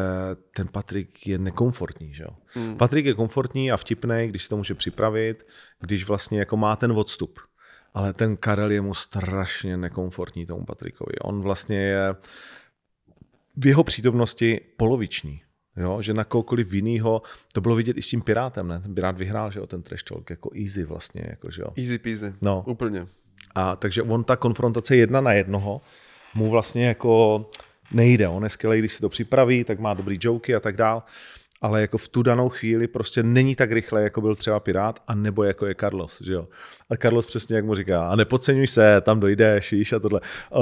[0.57, 2.31] ten Patrik je nekomfortní, že jo.
[2.47, 2.77] Hmm.
[2.77, 5.47] Patrik je komfortní a vtipný, když si to může připravit,
[5.81, 7.41] když vlastně jako má ten odstup.
[7.95, 11.19] Ale ten Karel je mu strašně nekomfortní tomu Patrikovi.
[11.23, 12.15] On vlastně je
[13.57, 15.43] v jeho přítomnosti poloviční.
[15.77, 18.81] Jo, že na kohokoliv jinýho, to bylo vidět i s tím Pirátem, ne?
[18.81, 21.69] Ten Pirát vyhrál, že o ten trash talk, jako easy vlastně, jako, že jo.
[21.77, 22.35] Easy peasy.
[22.43, 22.65] No.
[22.67, 23.07] Úplně.
[23.55, 25.81] A takže on ta konfrontace jedna na jednoho
[26.35, 27.45] mu vlastně jako
[27.93, 28.29] nejde.
[28.29, 31.03] On je skvělý, když si to připraví, tak má dobrý joky a tak dál.
[31.63, 35.15] Ale jako v tu danou chvíli prostě není tak rychle, jako byl třeba Pirát, a
[35.15, 36.49] nebo jako je Carlos, že jo.
[36.91, 40.21] A Carlos přesně jak mu říká, a nepodceňuj se, tam dojdeš, víš, a tohle.
[40.53, 40.61] A,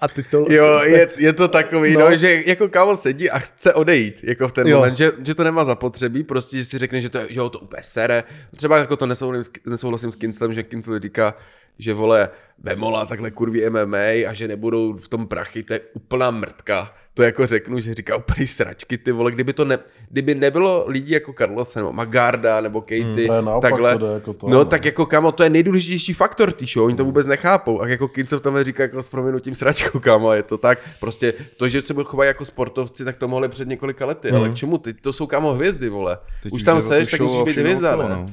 [0.00, 0.46] a ty to...
[0.48, 2.00] Jo, je, je to takový, no.
[2.10, 2.16] No.
[2.16, 4.70] že jako kámo sedí a chce odejít, jako v ten Jo.
[4.72, 4.76] jo.
[4.78, 7.58] moment, že, že to nemá zapotřebí, prostě si řekne, že to, je- že ho to
[7.58, 8.24] úplně sere.
[8.56, 11.34] Třeba jako to nesouhlasím, s- nesouhlasím s Kinslem, že Kinsel říká,
[11.78, 16.30] že vole, Vemola takhle kurví MMA a že nebudou v tom prachy, to je úplná
[16.30, 16.94] mrtka.
[17.14, 19.78] To jako řeknu, že říká úplný sračky, ty vole, kdyby to ne,
[20.10, 24.48] kdyby nebylo lidí jako Carlos nebo Magarda nebo Katie, Hmm, ne, takhle, to jako to,
[24.48, 24.64] no, no.
[24.64, 27.82] tak jako kámo, to je nejdůležitější faktor té show, oni to vůbec nechápou.
[27.82, 30.78] A jako Kincel tam říká jako s proměnutím sračku, kámo, je to tak.
[31.00, 34.54] Prostě to, že se chovají jako sportovci, tak to mohli před několika lety, ale k
[34.54, 34.92] čemu ty?
[34.94, 36.18] To jsou kámo hvězdy, vole.
[36.42, 38.08] Teď už tam seš, tak musíš být hvězda, ne?
[38.08, 38.26] no.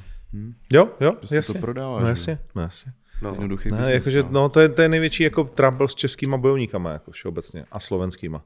[0.73, 1.53] Jo, jo, Prostě jasně.
[1.53, 2.91] to prodává, no jasně, no jasně.
[3.21, 3.29] No.
[3.29, 4.29] Jednoduchý Ne, business, jakože, no.
[4.31, 8.43] no, to je, to je největší jako trouble s českýma bojovníkama, jako všeobecně, a slovenskýma.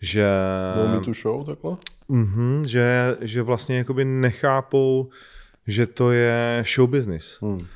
[0.00, 0.26] Že,
[0.74, 1.76] Byl mi tu show takhle?
[2.10, 5.10] mm-hmm, že, že vlastně jakoby nechápou,
[5.66, 7.38] že to je show business.
[7.42, 7.66] Hmm.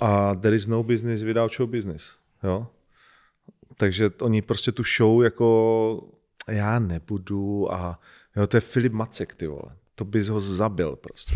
[0.00, 2.16] A there is no business without show business.
[2.44, 2.66] Jo?
[3.76, 6.08] Takže oni prostě tu show jako
[6.48, 8.00] já nebudu a
[8.36, 9.72] jo, to je Filip Macek, ty vole.
[9.94, 11.34] To bys ho zabil prostě.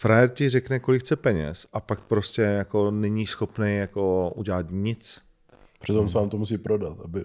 [0.00, 5.22] Frajer ti řekne, kolik chce peněz a pak prostě jako není schopný jako udělat nic.
[5.80, 7.24] Přitom sám to musí prodat, aby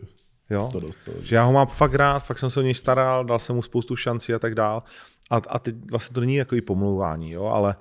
[0.49, 0.69] Jo?
[0.74, 1.13] To dostal.
[1.21, 3.61] Že já ho mám fakt rád, fakt jsem se o něj staral, dal jsem mu
[3.61, 4.84] spoustu šancí a tak dál.
[5.32, 7.76] A, a teď vlastně to není jako i pomlouvání, jo, ale,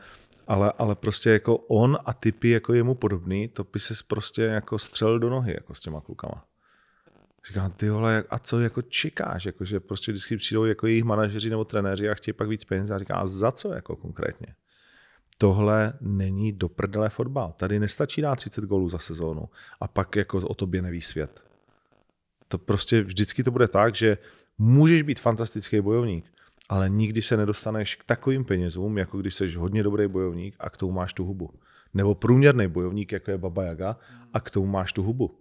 [0.47, 4.78] ale, ale prostě jako on a typy jako jemu podobný, to by se prostě jako
[4.78, 6.45] střelil do nohy jako s těma klukama.
[7.49, 11.51] Říkám, ty vole, a co jako čekáš, jako, že prostě vždycky přijdou jako jejich manažeři
[11.51, 14.47] nebo trenéři a chtějí pak víc peněz a říkám, a za co jako konkrétně?
[15.43, 17.55] Tohle není do prdele fotbal.
[17.57, 19.49] Tady nestačí dát 30 gólů za sezónu
[19.80, 21.43] a pak jako o tobě neví svět.
[22.49, 24.18] To prostě vždycky to bude tak, že
[24.59, 26.32] můžeš být fantastický bojovník,
[26.68, 30.76] ale nikdy se nedostaneš k takovým penězům, jako když jsi hodně dobrý bojovník a k
[30.76, 31.51] tomu máš tu hubu.
[31.95, 33.97] Nebo průměrný bojovník, jako je Baba Yaga,
[34.32, 35.38] a k tomu máš tu hubu.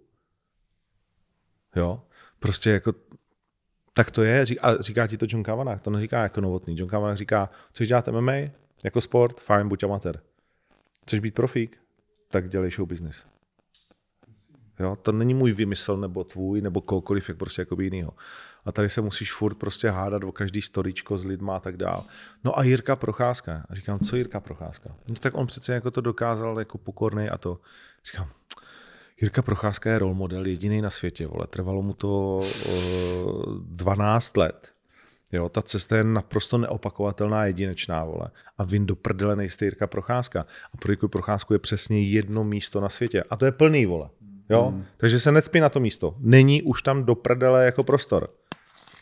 [1.76, 2.02] Jo?
[2.38, 2.94] Prostě jako
[3.92, 4.44] tak to je.
[4.60, 6.78] A říká ti to John Kavanagh, to neříká jako novotný.
[6.78, 10.20] John Kavanagh říká, chceš dělat MMA jako sport, fajn, buď amatér.
[11.02, 11.78] Chceš být profík,
[12.30, 13.26] tak dělej show business.
[14.80, 18.12] Jo, to není můj vymysl, nebo tvůj, nebo kohokoliv, jak prostě jako jinýho.
[18.64, 22.04] A tady se musíš furt prostě hádat o každý storičko s lidma a tak dál.
[22.44, 23.66] No a Jirka Procházka.
[23.68, 24.94] A říkám, co Jirka Procházka?
[25.08, 27.60] No tak on přece jako to dokázal jako pokorný a to.
[28.04, 28.28] Říkám,
[29.20, 31.46] Jirka Procházka je role model, jediný na světě, vole.
[31.46, 34.71] Trvalo mu to uh, 12 let.
[35.32, 38.28] Jo, ta cesta je naprosto neopakovatelná, jedinečná, vole.
[38.58, 40.46] A vy do prdele nejste Jirka Procházka.
[40.74, 43.22] A pro Jirku Procházku je přesně jedno místo na světě.
[43.30, 44.08] A to je plný, vole.
[44.50, 44.68] Jo?
[44.68, 44.84] Hmm.
[44.96, 46.14] Takže se necpí na to místo.
[46.18, 48.28] Není už tam do prdele jako prostor.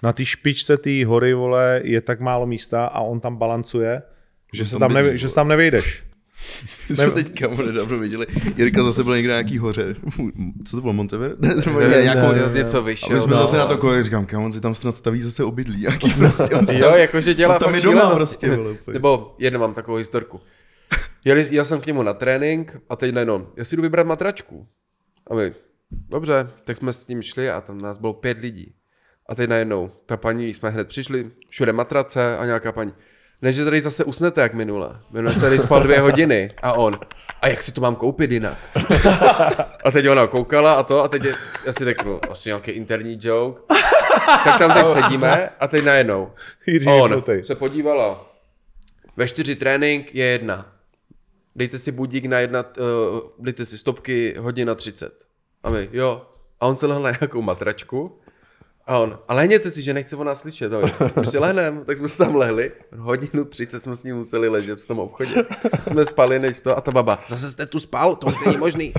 [0.03, 4.03] Na té špičce té hory, vole, je tak málo místa a on tam balancuje,
[4.53, 6.05] že, se tam nevy, že se tam nevejdeš.
[6.89, 8.27] My jsme teďka nedávno viděli,
[8.57, 9.97] Jirka zase byl někde na nějaký hoře.
[10.65, 11.37] Co to bylo, Montever?
[11.67, 13.09] Nebo Ne, nějakou, ne, něco vyšel.
[13.11, 13.41] a my jsme no.
[13.41, 15.83] zase na to kolik říkám, kam on si tam snad staví zase obydlí.
[15.83, 18.59] Jaký prostě, on si Jo, jakože dělá on tam fakt je doma prostě.
[18.93, 20.41] Nebo jednu mám takovou historku.
[21.25, 24.67] Jeli, jel jsem k němu na trénink a teď najednou, já si jdu vybrat matračku.
[25.31, 25.55] A my,
[26.09, 28.75] dobře, tak jsme s ním šli a tam nás bylo pět lidí.
[29.29, 32.93] A teď najednou, ta paní, jsme hned přišli, všude matrace a nějaká paní.
[33.43, 35.01] Ne, že tady zase usnete jak minule.
[35.11, 36.51] Minule tady spal dvě hodiny.
[36.63, 36.99] A on,
[37.43, 38.59] a jak si to mám koupit jinak?
[39.85, 41.35] A teď ona koukala a to a teď je,
[41.67, 43.61] já si řeknu, asi nějaký interní joke.
[44.45, 46.31] Tak tam teď sedíme a teď najednou.
[46.67, 48.27] Jiří On se podívala.
[49.17, 50.67] Ve čtyři trénink je jedna.
[51.57, 55.13] Dejte si budík na jedna, uh, dejte si stopky hodina 30.
[55.63, 56.27] A my, jo.
[56.61, 58.21] A on se lehl na nějakou matračku.
[58.87, 60.73] A on, a lehněte si, že nechce o nás slyšet.
[61.31, 62.73] Si lehnem, tak jsme se tam lehli.
[62.97, 65.45] Hodinu 30 jsme s ním museli ležet v tom obchodě.
[65.91, 66.79] Jsme spali než to.
[66.79, 68.93] A ta baba, zase jste tu spal, to už není možný.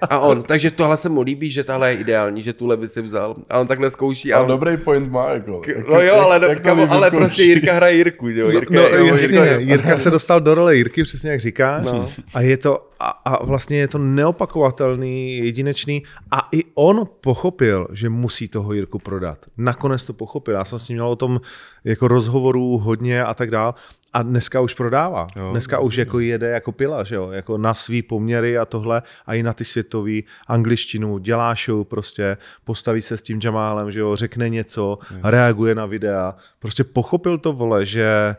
[0.00, 3.02] A on, takže tohle se mu líbí, že tahle je ideální, že tu by si
[3.02, 3.36] vzal.
[3.50, 4.32] A on takhle zkouší.
[4.32, 5.62] A Ale on, dobrý point má, jako.
[5.66, 7.18] jako No jo, ale, jak to kamo, ale kouší.
[7.18, 8.50] prostě Jirka hraje Jirku, jo.
[8.50, 11.84] Jirka, No, jo, jasně, Jirka, Jirka se dostal do role Jirky, přesně jak říkáš.
[11.84, 12.08] No.
[12.34, 16.02] A je to, a, a vlastně je to neopakovatelný, jedinečný.
[16.30, 19.23] A i on pochopil, že musí toho Jirku prodat.
[19.56, 20.54] Nakonec to pochopil.
[20.54, 21.40] Já jsem s ním měl o tom
[21.84, 23.74] jako rozhovorů hodně a tak dál.
[24.12, 25.26] A dneska už prodává.
[25.36, 27.30] Jo, dneska už jako jede jako pila, že jo?
[27.30, 32.36] Jako na svý poměry a tohle a i na ty světový angličtinu, dělá show prostě,
[32.64, 36.34] postaví se s tím Jamálem, že jo, řekne něco, reaguje na videa.
[36.58, 38.36] Prostě pochopil to, vole, že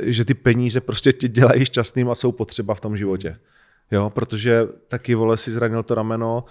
[0.00, 3.36] že ty peníze prostě tě dělají šťastným a jsou potřeba v tom životě.
[3.90, 6.44] Jo, protože taky, vole, si zranil to rameno,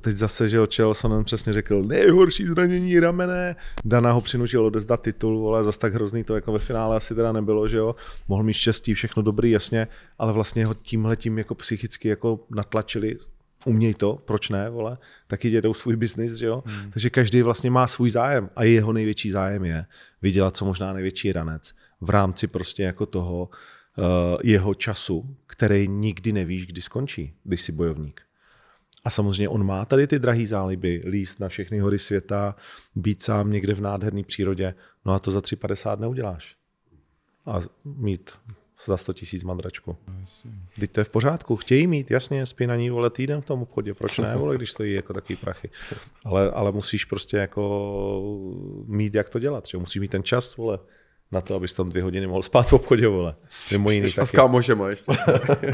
[0.00, 5.38] teď zase, že jo, Chelsonen přesně řekl, nejhorší zranění ramene, Dana ho přinutil odezdat titul,
[5.38, 7.94] vole, zas tak hrozný to jako ve finále asi teda nebylo, že jo,
[8.28, 9.88] mohl mít štěstí, všechno dobrý, jasně,
[10.18, 13.16] ale vlastně ho tímhle tím jako psychicky jako natlačili,
[13.66, 16.90] uměj to, proč ne, vole, taky dědou svůj biznis, že jo, hmm.
[16.90, 19.86] takže každý vlastně má svůj zájem a jeho největší zájem je
[20.22, 23.50] vydělat co možná největší ranec v rámci prostě jako toho
[23.98, 24.04] uh,
[24.44, 28.27] jeho času, který nikdy nevíš, kdy skončí, když jsi bojovník.
[29.08, 32.56] A samozřejmě on má tady ty drahý záliby, líst na všechny hory světa,
[32.94, 36.56] být sám někde v nádherné přírodě, no a to za 3,50 neuděláš.
[37.46, 38.30] A mít
[38.86, 39.96] za 100 tisíc madračku.
[40.80, 43.62] Teď to je v pořádku, chtějí mít, jasně, spí na ní vole týden v tom
[43.62, 45.70] obchodě, proč ne, vole, když stojí jako takový prachy.
[46.24, 47.62] Ale, ale musíš prostě jako
[48.86, 50.78] mít, jak to dělat, že musíš mít ten čas, vole,
[51.32, 53.34] na to, abys tam dvě hodiny mohl spát v obchodě, vole.
[53.72, 54.36] Mimo jiný A s taky.
[54.36, 55.12] kámošema ještě.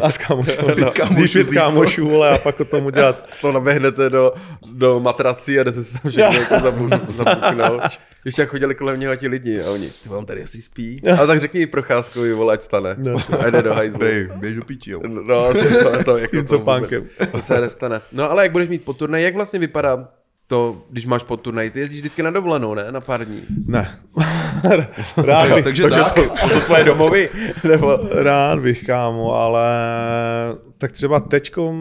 [0.03, 0.53] A s kámošů.
[0.71, 3.29] Vzít kámošů, Zjistit vzít, kámošů, vole, a pak o tom udělat.
[3.41, 4.33] To naběhnete do,
[4.73, 7.83] do matrací a jdete se tam všechno jako zabu- zabuknout.
[8.23, 11.03] Když jak chodili kolem něho ti lidi a oni, ty vám tady asi spí.
[11.23, 12.95] A tak řekni procházkovi, vole, ať stane.
[12.99, 13.17] No.
[13.47, 14.01] A jde do hajzlu.
[14.37, 15.01] Běž do píči, jo.
[15.09, 15.59] No, to,
[15.93, 17.07] to, to, S jako tím to, copánkem.
[17.33, 18.01] to se nestane.
[18.13, 20.09] No ale jak budeš mít po turnaji, jak vlastně vypadá
[20.55, 21.71] to, když máš po turnaji?
[21.71, 22.93] Ty jezdíš vždycky na dovolenou, ne?
[22.93, 23.43] Na pár dní.
[23.67, 23.99] Ne.
[25.17, 26.15] rád, bych, Takže tak.
[26.15, 27.31] To tvoje domovy?
[27.69, 27.99] Nebo...
[28.13, 29.69] rád bych, kámo, ale
[30.79, 31.75] Tak třeba teď uh,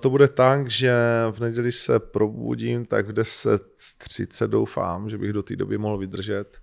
[0.00, 0.94] to bude tak, že
[1.30, 6.58] v neděli se probudím, tak v 10.30 doufám, že bych do té doby mohl vydržet.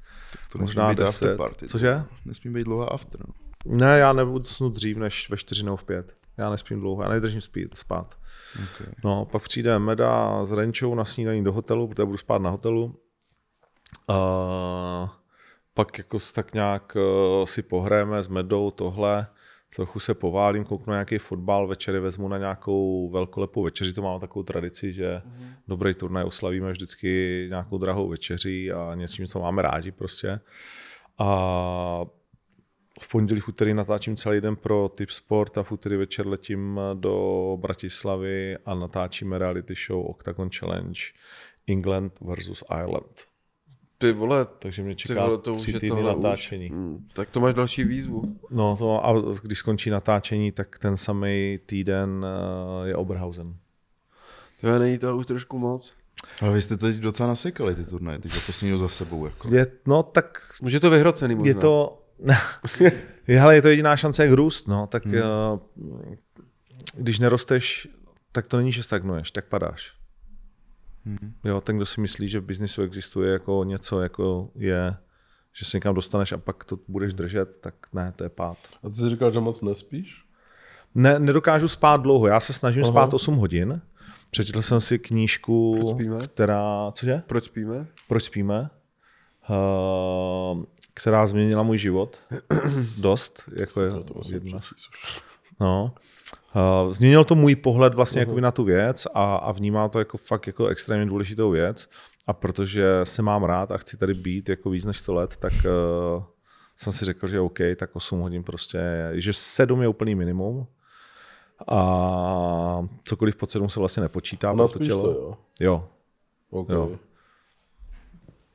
[0.51, 1.25] To Možná nesmí být 10.
[1.25, 1.67] after party.
[1.67, 2.03] Cože?
[2.25, 3.21] Nesmí být dlouhá after.
[3.27, 3.33] No.
[3.65, 6.15] Ne, já nebudu snut dřív než ve 4 nebo v 5.
[6.37, 8.15] Já nespím dlouho, já nevydržím spít, spát.
[8.55, 8.93] Okay.
[9.03, 12.99] No, pak přijde Meda s Renčou na snídaní do hotelu, protože budu spát na hotelu.
[14.09, 15.09] Uh,
[15.73, 16.97] pak jako tak nějak
[17.39, 19.27] uh, si pohrajeme s Medou tohle,
[19.75, 24.19] trochu se poválím, kouknu na nějaký fotbal, večery vezmu na nějakou velkolepou večeři, to máme
[24.19, 25.47] takovou tradici, že mm.
[25.67, 30.39] dobrý turnaj oslavíme vždycky nějakou drahou večeří a něčím, co máme rádi prostě.
[31.17, 32.05] A
[33.03, 36.79] v pondělí, v úterý natáčím celý den pro Tip Sport a v úterý večer letím
[36.93, 40.99] do Bratislavy a natáčíme reality show Octagon Challenge
[41.67, 43.25] England versus Ireland.
[43.97, 46.65] Ty vole, Takže mě ty čeká vole, to už tři je týdny tohle natáčení.
[46.65, 46.71] Už.
[46.71, 48.37] Hmm, tak to máš další výzvu.
[48.49, 53.55] No to, a když skončí natáčení, tak ten samý týden eh, je Oberhausen.
[54.61, 55.93] To je není to už trošku moc.
[56.41, 59.25] Ale vy jste teď docela nasekali ty turnaje, teď posledního za sebou.
[59.25, 59.55] Jako.
[59.55, 61.47] Je, no tak Už je to vyhrocený možná.
[61.47, 62.02] je to...
[62.79, 62.91] je,
[63.39, 65.15] hele, je to jediná šance, jak růst, no, tak hmm.
[66.97, 67.87] když nerosteš,
[68.31, 69.93] tak to není, že stagnuješ, tak padáš.
[71.05, 71.33] Hmm.
[71.43, 74.95] Jo, ten, kdo si myslí, že v biznisu existuje jako něco, jako je,
[75.53, 78.57] že se někam dostaneš a pak to budeš držet, tak ne, to je pád.
[78.83, 80.25] A ty jsi říkal, že moc nespíš?
[80.95, 82.91] Ne, nedokážu spát dlouho, já se snažím Aha.
[82.91, 83.81] spát 8 hodin.
[84.31, 86.23] Přečetl jsem si knížku, Proč spíme?
[86.23, 87.23] která, cože?
[87.27, 87.87] Proč spíme?
[88.07, 88.69] Proč spíme?
[89.49, 92.19] Uh, která změnila můj život
[92.97, 94.59] dost, jako je To jedna.
[95.59, 95.93] No.
[96.85, 100.17] Uh, změnil to můj pohled vlastně jakoby na tu věc a, a vnímám to jako
[100.17, 101.89] fakt jako extrémně důležitou věc
[102.27, 105.53] a protože se mám rád a chci tady být jako víc než 100 let, tak
[105.53, 106.23] uh,
[106.77, 108.79] jsem si řekl, že OK, tak 8 hodin prostě,
[109.13, 110.67] že 7 je úplný minimum
[111.67, 115.03] a cokoliv pod 7 se vlastně nepočítá pro to tělo.
[115.03, 115.37] to, jo.
[115.59, 115.87] Jo.
[116.49, 116.69] OK.
[116.69, 116.97] Jo.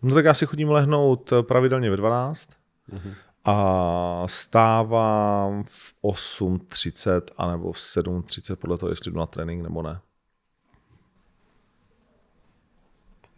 [0.02, 2.50] No tak já si chodím lehnout pravidelně ve 12
[3.44, 10.00] a stávám v 8.30 anebo v 7.30 podle toho, jestli jdu na trénink nebo ne.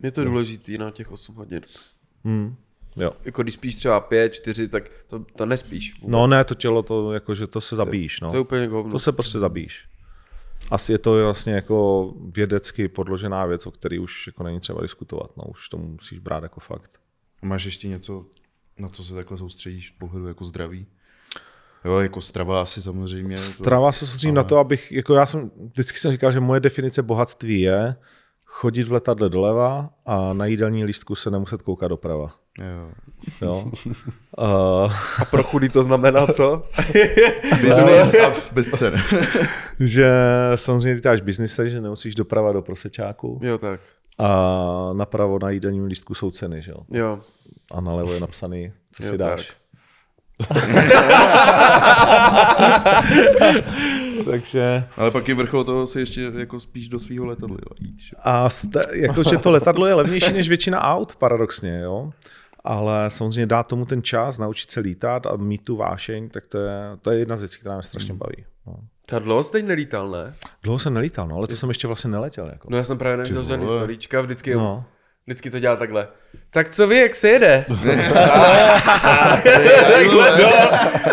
[0.03, 1.61] Je to důležitý na těch 8 hodin.
[2.25, 2.57] Hmm.
[2.97, 3.13] Jo.
[3.25, 5.95] Jako když spíš třeba 5, 4, tak to, to nespíš.
[5.95, 6.13] Vůbec.
[6.13, 8.21] No ne, to tělo, to, jako, že to se zabíjíš.
[8.21, 8.31] No.
[8.31, 8.93] To je úplně hovno.
[8.93, 9.90] To se prostě zabíjíš.
[10.71, 15.37] Asi je to vlastně jako vědecky podložená věc, o který už jako není třeba diskutovat.
[15.37, 17.01] No, už to musíš brát jako fakt.
[17.43, 18.25] Máš ještě něco,
[18.79, 20.87] na co se takhle soustředíš z pohledu jako zdraví?
[21.85, 23.37] Jo, jako strava asi samozřejmě.
[23.37, 26.61] to- Strava se soustředím na to, abych, jako já jsem, vždycky jsem říkal, že moje
[26.61, 27.97] definice bohatství je
[28.45, 32.40] chodit v letadle doleva a na jídelní lístku se nemuset koukat doprava.
[32.59, 32.91] Jo.
[33.43, 33.65] Jo?
[34.39, 36.63] uh, A pro chudý to znamená co?
[37.61, 39.03] Business a bez cen.
[39.81, 40.11] že
[40.55, 43.81] samozřejmě ty děláš biznise, že nemusíš doprava do prosečáku jo, tak.
[44.19, 46.79] a napravo na jídelním lístku jsou ceny, že jo?
[46.91, 47.21] Jo.
[47.75, 49.53] A nalevo je napsaný, co Jo, si dáš.
[54.31, 58.01] Takže Ale pak je vrchol toho si ještě jako spíš do svého letadla jít.
[58.01, 58.17] Že?
[58.25, 58.49] A
[58.93, 62.11] jakože to letadlo je levnější než většina aut, paradoxně, jo.
[62.65, 66.59] Ale samozřejmě dá tomu ten čas, naučit se lítat a mít tu vášeň, tak to
[66.59, 68.45] je, to je jedna z věcí, která mě strašně baví.
[68.67, 68.75] No.
[69.07, 70.35] Ta dlouho jsi teď nelítal, ne?
[70.63, 72.47] Dlouho jsem nelítal, no, ale to jsem ještě vlastně neletěl.
[72.47, 72.69] Jako.
[72.71, 73.79] No já jsem právě neviděl žádný vole.
[73.79, 74.85] storíčka, vždycky, No.
[75.27, 76.09] vždycky to dělá takhle.
[76.51, 77.65] Tak co vy, jak se jede?
[80.13, 80.25] no,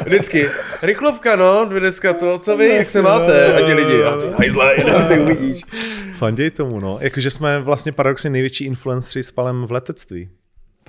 [0.05, 0.49] vždycky.
[0.81, 3.53] Rychlovka, no, dneska to, co vy, jak se máte?
[3.53, 5.61] A ti lidi, a ty hajzle, jenom ty uvidíš.
[6.17, 6.97] Fanděj tomu, no.
[7.01, 10.29] Jakože jsme vlastně paradoxně největší influenceri s palem v letectví.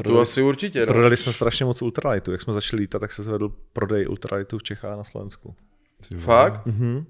[0.05, 0.93] To asi určitě, no.
[0.93, 2.33] Prodali jsme strašně moc ultralightu.
[2.33, 5.55] Jak jsme začali lítat, tak se zvedl prodej ultralightu v Čechách a na Slovensku.
[6.19, 6.67] Fakt?
[6.67, 7.05] Mhm.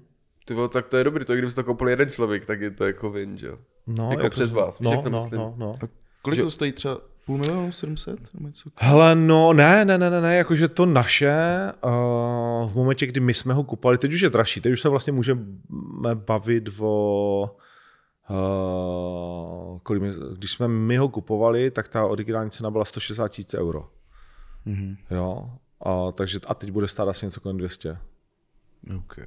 [0.45, 2.85] Ty vole, tak to je dobrý, to kdyby to koupil jeden člověk, tak je to
[2.85, 3.57] jako vin, že jo?
[3.87, 5.39] No, Jako přes vás, víš, no, jak to no, myslím?
[5.39, 5.75] no, no.
[6.21, 8.33] Kolik Že- to stojí třeba půl milionu, 700?
[8.33, 8.69] Nebo něco?
[8.77, 11.33] Hele, no ne, ne, ne, ne, ne, jakože to naše,
[11.85, 11.91] uh,
[12.71, 15.13] v momentě, kdy my jsme ho kupovali, teď už je dražší, teď už se vlastně
[15.13, 15.41] můžeme
[16.13, 17.55] bavit o,
[19.83, 23.89] kolik my, když jsme my ho kupovali, tak ta originální cena byla 160 tisíc euro.
[24.65, 24.95] Mhm.
[25.11, 25.49] Jo,
[25.81, 27.97] a, takže, a teď bude stát asi něco kolem 200,
[28.97, 29.19] OK.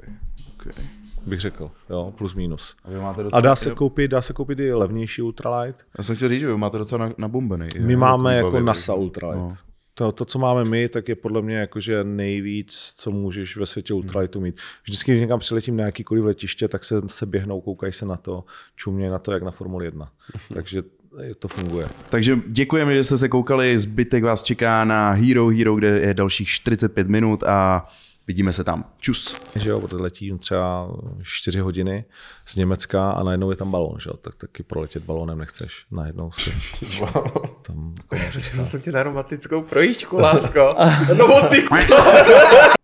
[0.54, 0.84] okay.
[1.26, 2.76] bych řekl, jo, plus minus.
[2.84, 5.86] A vy máte A dá se koupit, dá se koupit i levnější ultralight.
[5.98, 7.68] Já jsem chtěl říct, že vy máte docela na, nabombený.
[7.80, 9.28] My máme jako NASA ultra.
[9.28, 9.64] ultralight.
[9.66, 9.71] No.
[9.94, 13.94] To, to, co máme my, tak je podle mě jakože nejvíc, co můžeš ve světě
[13.94, 14.60] ultralightu mít.
[14.84, 18.44] Vždycky, když někam přiletím na jakýkoliv letiště, tak se, se běhnou, koukají se na to,
[18.76, 20.12] čumějí na to, jak na Formuli 1.
[20.54, 20.82] Takže
[21.38, 21.88] to funguje.
[22.10, 23.78] Takže děkujeme, že jste se koukali.
[23.78, 27.88] Zbytek vás čeká na Hero Hero, kde je dalších 45 minut a
[28.26, 28.84] Vidíme se tam.
[28.98, 29.36] Čus.
[29.56, 30.88] že jo, protože letím třeba
[31.22, 32.04] 4 hodiny
[32.46, 36.32] z Německa a najednou je tam balón, že jo, tak taky proletět balónem nechceš, najednou
[36.32, 36.50] si
[37.62, 37.94] tam
[38.30, 40.70] Přišel jsem tě na romantickou projížďku, lásko.
[41.16, 41.58] Novotný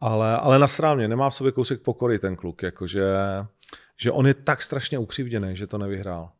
[0.01, 3.05] ale, ale nasrál mě, nemá v sobě kousek pokory ten kluk, jakože,
[3.97, 6.30] že on je tak strašně ukřivděný, že to nevyhrál.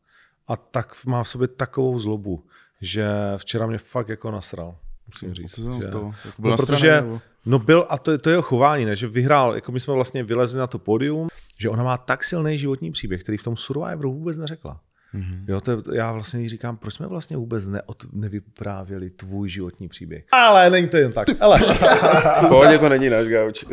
[0.47, 2.45] A tak má v sobě takovou zlobu,
[2.81, 4.75] že včera mě fakt jako nasral,
[5.07, 5.55] musím říct.
[5.55, 6.13] Co se tam že, stalo?
[6.25, 7.21] Jako byl No, protože, nebo?
[7.49, 10.23] No byl, a to, to je jeho chování, ne, že vyhrál, jako my jsme vlastně
[10.23, 11.27] vylezli na to pódium,
[11.59, 14.79] že ona má tak silný životní příběh, který v tom Survivoru vůbec neřekla.
[15.15, 15.43] Mm-hmm.
[15.47, 19.87] Jo, to, je- já vlastně jí říkám, proč jsme vlastně vůbec neod, nevyprávěli tvůj životní
[19.89, 20.23] příběh.
[20.31, 21.27] Ale není to jen tak.
[21.39, 21.59] Ale.
[22.49, 23.65] Pohodě to není náš gauč.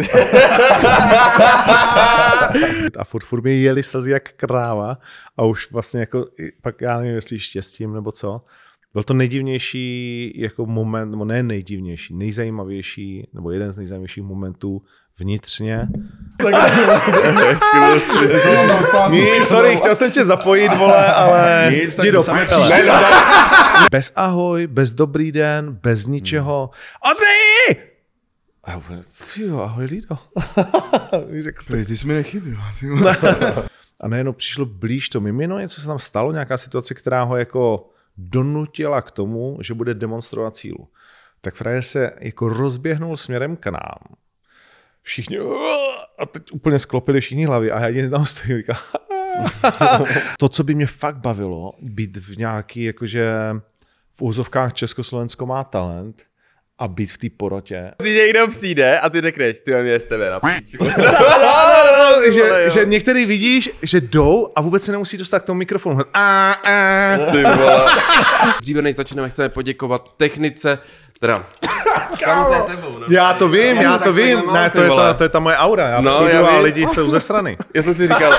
[2.98, 4.98] a furt, furt mi jeli slzy jak kráva
[5.36, 6.26] a už vlastně jako,
[6.62, 8.44] pak já nevím, jestli štěstím nebo co,
[8.96, 14.82] byl to nejdivnější jako moment, nebo ne nejdivnější, nejzajímavější, nebo jeden z nejzajímavějších momentů
[15.18, 15.88] vnitřně.
[19.10, 22.22] Nic, sorry, chtěl jsem tě zapojit, vole, ale Nic, tak do.
[23.90, 26.70] Bez ahoj, bez dobrý den, bez ničeho.
[27.10, 27.84] Ondřej!
[28.64, 29.00] A já úplně,
[29.34, 30.16] ty jo, ahoj Lido.
[31.30, 32.56] Víš, jako Ty, ty jsi mi nechyběl.
[32.82, 33.16] vole.
[34.00, 37.90] a najednou přišlo blíž to mimino, něco se tam stalo, nějaká situace, která ho jako
[38.16, 40.88] donutila k tomu, že bude demonstrovat sílu.
[41.40, 44.16] Tak frajer se jako rozběhnul směrem k nám.
[45.02, 45.38] Všichni
[46.18, 48.76] a teď úplně sklopili všichni hlavy a já jen tam stojím říkám,
[50.38, 53.32] to, co by mě fakt bavilo, být v nějaký, jakože
[54.10, 56.26] v úzovkách Československo má talent
[56.78, 57.90] a být v té porotě.
[58.02, 60.78] Si někdo přijde a ty řekneš, ty mě z tebe na píči.
[62.32, 66.00] že, že některý vidíš, že jdou a vůbec se nemusí dostat k tomu mikrofonu.
[66.14, 67.30] A, a.
[67.32, 67.44] Ty.
[68.62, 70.78] Dříve než začneme, chceme poděkovat technice,
[71.20, 71.44] teda...
[73.10, 74.42] Já to vím, já to vím.
[74.52, 75.88] Ne, to je ta, to je ta moje aura.
[75.88, 76.60] Já No, přijdu já a vím.
[76.62, 77.56] lidi jsou ze strany.
[77.74, 78.32] Já jsem si říkal,